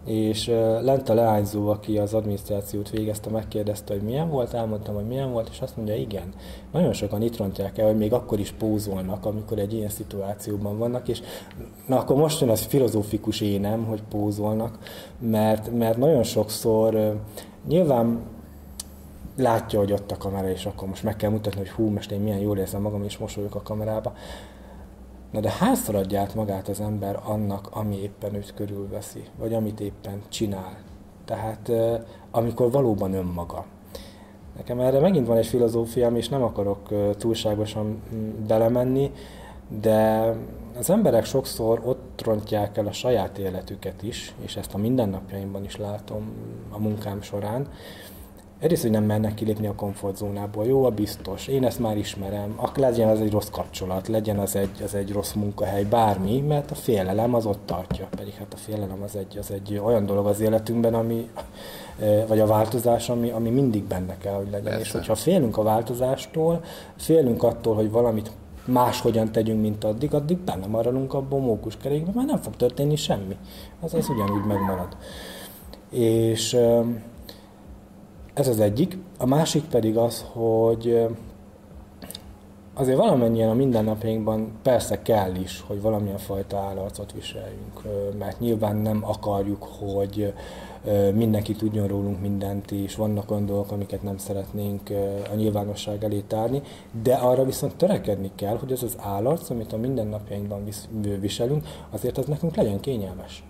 [0.07, 0.47] és
[0.81, 5.49] lent a leányzó, aki az adminisztrációt végezte, megkérdezte, hogy milyen volt, elmondtam, hogy milyen volt,
[5.53, 6.33] és azt mondja, igen.
[6.73, 11.09] Nagyon sokan itt rontják el, hogy még akkor is pózolnak, amikor egy ilyen szituációban vannak,
[11.09, 11.23] és
[11.87, 14.79] na akkor most jön az filozófikus énem, hogy pózolnak,
[15.19, 17.21] mert, mert nagyon sokszor
[17.69, 18.21] nyilván
[19.37, 22.21] látja, hogy ott a kamera, és akkor most meg kell mutatni, hogy hú, most én
[22.21, 24.13] milyen jól érzem magam, és mosolyog a kamerába.
[25.37, 29.81] Na de hányszor adja át magát az ember annak, ami éppen őt körülveszi, vagy amit
[29.81, 30.77] éppen csinál.
[31.25, 31.73] Tehát
[32.31, 33.65] amikor valóban önmaga.
[34.57, 39.13] Nekem erre megint van egy filozófiám, és nem akarok túlságosan mm, belemenni,
[39.81, 40.33] de
[40.79, 45.77] az emberek sokszor ott rontják el a saját életüket is, és ezt a mindennapjaimban is
[45.77, 46.33] látom
[46.71, 47.69] a munkám során,
[48.67, 50.67] Egyrészt, hogy nem mernek kilépni a komfortzónából.
[50.67, 51.47] Jó, a biztos.
[51.47, 52.61] Én ezt már ismerem.
[52.75, 56.75] Legyen az egy rossz kapcsolat, legyen az egy, az egy rossz munkahely, bármi, mert a
[56.75, 58.09] félelem az ott tartja.
[58.17, 61.31] Pedig hát a félelem az egy, az egy olyan dolog az életünkben, ami,
[62.29, 64.65] vagy a változás, ami, ami mindig benne kell, hogy legyen.
[64.65, 64.81] Persze.
[64.81, 66.65] És hogyha félünk a változástól,
[66.97, 68.31] félünk attól, hogy valamit
[68.65, 73.37] máshogyan tegyünk, mint addig, addig benne maradunk abban a mókuskerékben, mert nem fog történni semmi.
[73.81, 74.97] Az az ugyanúgy megmarad.
[75.91, 76.59] És
[78.37, 78.99] ez az egyik.
[79.19, 81.07] A másik pedig az, hogy
[82.75, 87.83] azért valamennyien a mindennapjainkban persze kell is, hogy valamilyen fajta állarcot viseljünk,
[88.19, 90.33] mert nyilván nem akarjuk, hogy
[91.15, 94.91] mindenki tudjon rólunk mindent, és vannak olyan dolgok, amiket nem szeretnénk
[95.33, 96.63] a nyilvánosság elé tárni,
[97.03, 100.65] de arra viszont törekedni kell, hogy ez az állarc, amit a mindennapjainkban
[101.21, 103.45] viselünk, azért az nekünk legyen kényelmes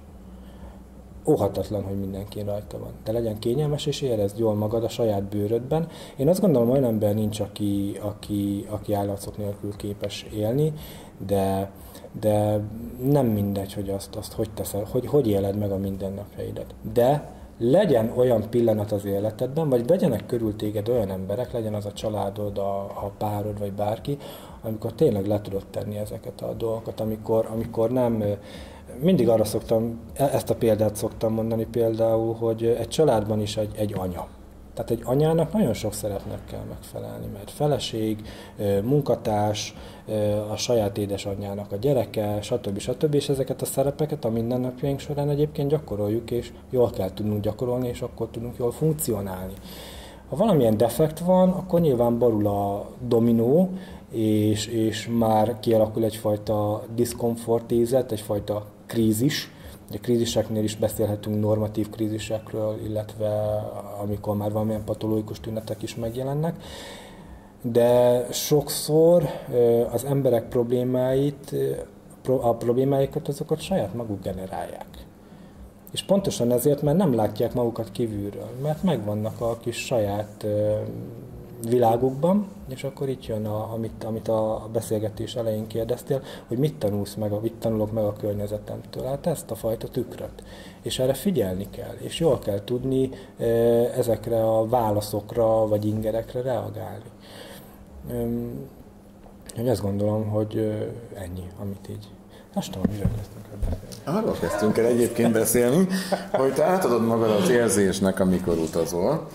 [1.26, 2.92] óhatatlan, hogy mindenki rajta van.
[3.04, 5.88] De legyen kényelmes, és érezd jól magad a saját bőrödben.
[6.16, 10.72] Én azt gondolom, olyan ember nincs, aki, aki, aki állatszok nélkül képes élni,
[11.26, 11.70] de,
[12.20, 12.60] de
[13.02, 16.74] nem mindegy, hogy azt, azt hogy teszel, hogy, hogy éled meg a mindennapjaidat.
[16.92, 21.92] De legyen olyan pillanat az életedben, vagy vegyenek körül téged olyan emberek, legyen az a
[21.92, 24.18] családod, a, a párod, vagy bárki,
[24.62, 28.24] amikor tényleg le tudod tenni ezeket a dolgokat, amikor, amikor nem
[29.00, 33.74] mindig arra szoktam, e- ezt a példát szoktam mondani például, hogy egy családban is egy,
[33.76, 34.26] egy anya.
[34.76, 38.22] Tehát egy anyának nagyon sok szerepnek kell megfelelni, mert feleség,
[38.82, 39.74] munkatárs,
[40.50, 42.78] a saját édesanyjának a gyereke, stb.
[42.78, 43.14] stb.
[43.14, 48.00] És ezeket a szerepeket a mindennapjaink során egyébként gyakoroljuk, és jól kell tudnunk gyakorolni, és
[48.00, 49.54] akkor tudunk jól funkcionálni.
[50.28, 53.70] Ha valamilyen defekt van, akkor nyilván barul a dominó,
[54.10, 59.50] és, és már kialakul egyfajta diszkomfortézet, egyfajta krízis.
[59.92, 63.28] A kríziseknél is beszélhetünk normatív krízisekről, illetve
[64.02, 66.62] amikor már valamilyen patológikus tünetek is megjelennek.
[67.62, 69.28] De sokszor
[69.92, 71.54] az emberek problémáit,
[72.26, 74.86] a problémáikat azokat saját maguk generálják.
[75.92, 80.46] És pontosan ezért, mert nem látják magukat kívülről, mert megvannak a kis saját
[81.68, 87.14] világukban, és akkor itt jön, a, amit, amit a beszélgetés elején kérdeztél, hogy mit tanulsz
[87.14, 89.04] meg, mit tanulok meg a környezetemtől.
[89.04, 90.42] Hát ezt a fajta tükröt.
[90.82, 93.10] És erre figyelni kell, és jól kell tudni
[93.96, 97.10] ezekre a válaszokra vagy ingerekre reagálni.
[99.56, 100.56] Hogy azt gondolom, hogy
[101.14, 102.08] ennyi, amit így
[102.54, 104.18] Most tudom, miről kezdtünk el beszélni.
[104.18, 105.86] Arról kezdtünk el egyébként beszélni,
[106.32, 109.28] hogy te átadod magad az érzésnek, amikor utazol.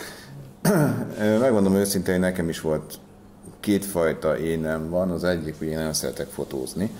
[1.39, 2.99] Megmondom őszintén, hogy nekem is volt
[3.59, 5.11] kétfajta énem van.
[5.11, 6.91] Az egyik, hogy én nem szeretek fotózni,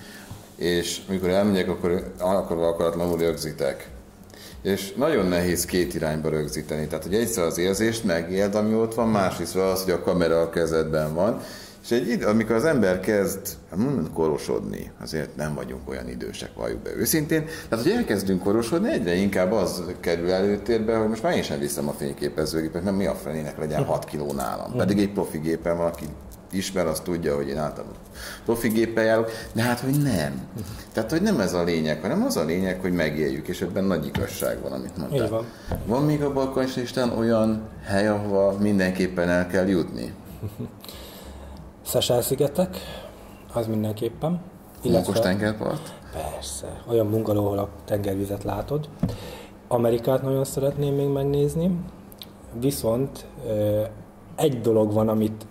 [0.56, 3.88] és amikor elmegyek, akkor akarva akaratlanul rögzítek.
[4.62, 6.86] És nagyon nehéz két irányba rögzíteni.
[6.86, 10.50] Tehát, hogy egyszer az érzést megéld, ami ott van, másrészt az, hogy a kamera a
[10.50, 11.40] kezedben van,
[11.82, 16.82] és egy idő, amikor az ember kezd hát korosodni, azért nem vagyunk olyan idősek, valljuk
[16.82, 21.42] be őszintén, tehát hogy elkezdünk korosodni, egyre inkább az kerül előtérbe, hogy most már én
[21.42, 24.76] sem viszem a fényképezőgépet, mert mi a felének legyen 6 kiló nálam.
[24.76, 26.04] Pedig egy profi gépen van, aki
[26.52, 27.96] ismer, az tudja, hogy én általában
[28.44, 30.48] profi géppel járok, de hát, hogy nem.
[30.92, 34.06] Tehát, hogy nem ez a lényeg, hanem az a lényeg, hogy megéljük, és ebben nagy
[34.06, 35.28] igazság van, amit mondtál.
[35.28, 35.44] Van.
[35.86, 40.12] van még a Balkanistán olyan hely, ahova mindenképpen el kell jutni?
[41.82, 42.76] Szesel-szigetek,
[43.52, 44.40] az mindenképpen.
[44.82, 45.92] Illetve, tengerpart?
[46.12, 48.88] Persze, olyan bungaló, ahol a tengervizet látod.
[49.68, 51.78] Amerikát nagyon szeretném még megnézni,
[52.60, 53.26] viszont
[54.36, 55.46] egy dolog van, amit,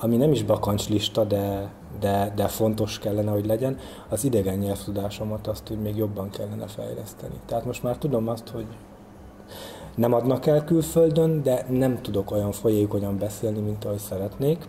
[0.00, 1.70] ami nem is bakancslista, de,
[2.00, 3.78] de, de fontos kellene, hogy legyen,
[4.08, 7.34] az idegen nyelvtudásomat azt úgy még jobban kellene fejleszteni.
[7.46, 8.66] Tehát most már tudom azt, hogy
[9.94, 14.68] nem adnak el külföldön, de nem tudok olyan folyékonyan beszélni, mint ahogy szeretnék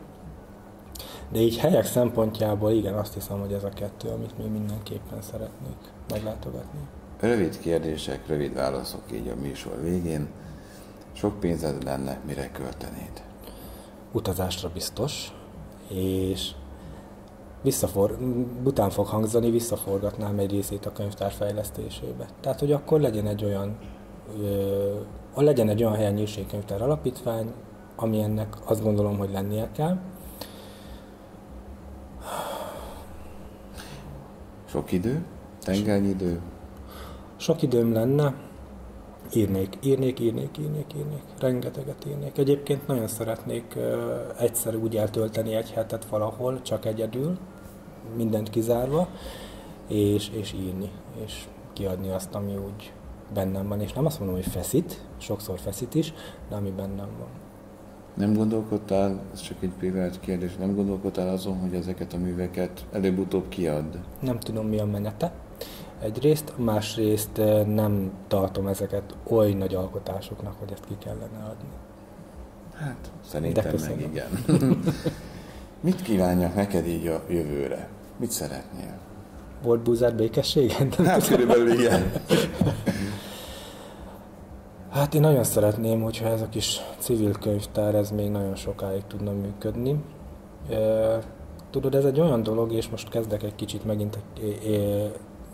[1.31, 5.77] de így helyek szempontjából igen, azt hiszem, hogy ez a kettő, amit mi mindenképpen szeretnék
[6.09, 6.79] meglátogatni.
[7.19, 10.27] Rövid kérdések, rövid válaszok így a műsor végén.
[11.13, 13.23] Sok pénzed lenne, mire költenéd?
[14.11, 15.33] Utazásra biztos,
[15.89, 16.51] és
[17.61, 18.17] visszafor,
[18.63, 22.27] bután fog hangzani, visszaforgatnám egy részét a könyvtár fejlesztésébe.
[22.41, 23.77] Tehát, hogy akkor legyen egy olyan,
[24.41, 24.93] ö,
[25.35, 27.53] legyen egy olyan helyen nyírségkönyvtár alapítvány,
[27.95, 29.97] ami ennek azt gondolom, hogy lennie kell,
[34.73, 35.25] Sok idő?
[35.61, 36.41] Tengernyi idő?
[37.35, 38.33] Sok időm lenne,
[39.33, 42.37] írnék, írnék, írnék, írnék, írnék, rengeteget írnék.
[42.37, 43.77] Egyébként nagyon szeretnék
[44.39, 47.37] egyszer úgy eltölteni egy hetet valahol, csak egyedül,
[48.15, 49.07] mindent kizárva,
[49.87, 50.91] és, és írni,
[51.25, 52.93] és kiadni azt, ami úgy
[53.33, 53.81] bennem van.
[53.81, 56.13] És nem azt mondom, hogy feszít, sokszor feszít is,
[56.49, 57.42] de ami bennem van.
[58.13, 63.49] Nem gondolkodtál, ez csak egy privát kérdés, nem gondolkodtál azon, hogy ezeket a műveket előbb-utóbb
[63.49, 63.99] kiad?
[64.19, 65.31] Nem tudom, mi a menete.
[66.01, 71.69] Egyrészt, másrészt eh, nem tartom ezeket oly nagy alkotásoknak, hogy ezt ki kellene adni.
[72.75, 74.27] Hát, szerintem meg igen.
[75.81, 77.89] Mit kívánjak neked így a jövőre?
[78.17, 78.99] Mit szeretnél?
[79.63, 80.91] Volt búzár békességen?
[81.05, 82.11] Hát körülbelül igen.
[84.93, 89.31] Hát én nagyon szeretném, hogyha ez a kis civil könyvtár, ez még nagyon sokáig tudna
[89.31, 90.03] működni.
[91.69, 94.19] Tudod, ez egy olyan dolog, és most kezdek egy kicsit megint,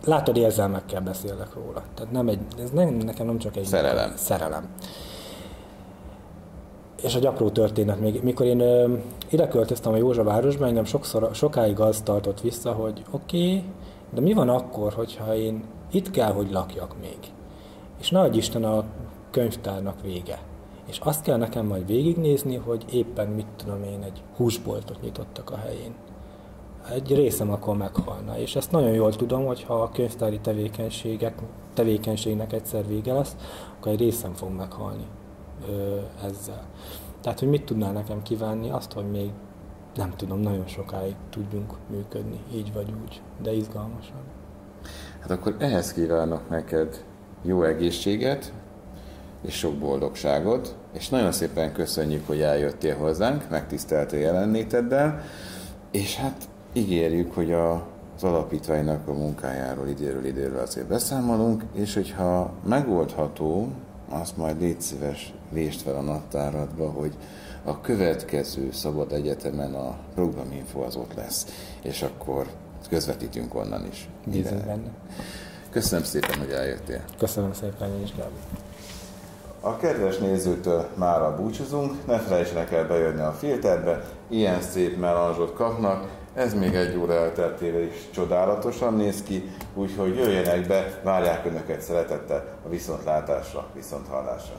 [0.06, 1.84] látod, érzelmekkel beszélek róla.
[1.94, 3.64] Tehát nem egy, ez nem, nekem nem csak egy...
[3.64, 4.12] Szerelem.
[4.16, 4.68] Szerelem.
[7.02, 8.24] És egy apró történet még.
[8.24, 8.64] Mikor én
[9.30, 13.64] ide költöztem a Józsavárosba, engem sokszor, sokáig az tartott vissza, hogy oké, okay,
[14.14, 17.18] de mi van akkor, hogyha én itt kell, hogy lakjak még?
[18.00, 18.84] És nagy Isten a
[19.32, 20.40] könyvtárnak vége.
[20.88, 25.58] És azt kell nekem majd végignézni, hogy éppen mit tudom én, egy húsboltot nyitottak a
[25.58, 25.94] helyén.
[26.92, 28.38] Egy részem akkor meghalna.
[28.38, 31.42] És ezt nagyon jól tudom, hogy ha a könyvtári tevékenységek,
[31.74, 33.36] tevékenységnek egyszer vége lesz,
[33.78, 35.06] akkor egy részem fog meghalni
[35.70, 36.68] ö, ezzel.
[37.22, 38.70] Tehát, hogy mit tudnál nekem kívánni?
[38.70, 39.32] Azt, hogy még
[39.96, 44.22] nem tudom, nagyon sokáig tudjunk működni, így vagy úgy, de izgalmasan.
[45.20, 47.06] Hát akkor ehhez kívánok neked
[47.42, 48.54] jó egészséget,
[49.42, 55.24] és sok boldogságot, és nagyon szépen köszönjük, hogy eljöttél hozzánk, megtiszteltél jelenléteddel,
[55.92, 62.54] és hát ígérjük, hogy a, az alapítványnak a munkájáról időről időről azért beszámolunk, és hogyha
[62.66, 63.68] megoldható,
[64.10, 67.14] azt majd légy szíves, lést fel a naptáradba, hogy
[67.64, 71.46] a következő Szabad Egyetemen a programinfo az ott lesz,
[71.82, 72.48] és akkor
[72.90, 74.10] közvetítünk onnan is.
[74.26, 74.90] Bízunk benne.
[75.70, 77.04] Köszönöm szépen, hogy eljöttél.
[77.18, 78.69] Köszönöm szépen, én is, Gábor.
[79.62, 86.08] A kedves nézőtől mára búcsúzunk, ne felejtsenek el bejönni a filterbe, ilyen szép melanzsot kapnak,
[86.34, 92.58] ez még egy óra elteltével is csodálatosan néz ki, úgyhogy jöjjenek be, várják Önöket szeretettel
[92.66, 94.56] a viszontlátásra, viszonthallásra.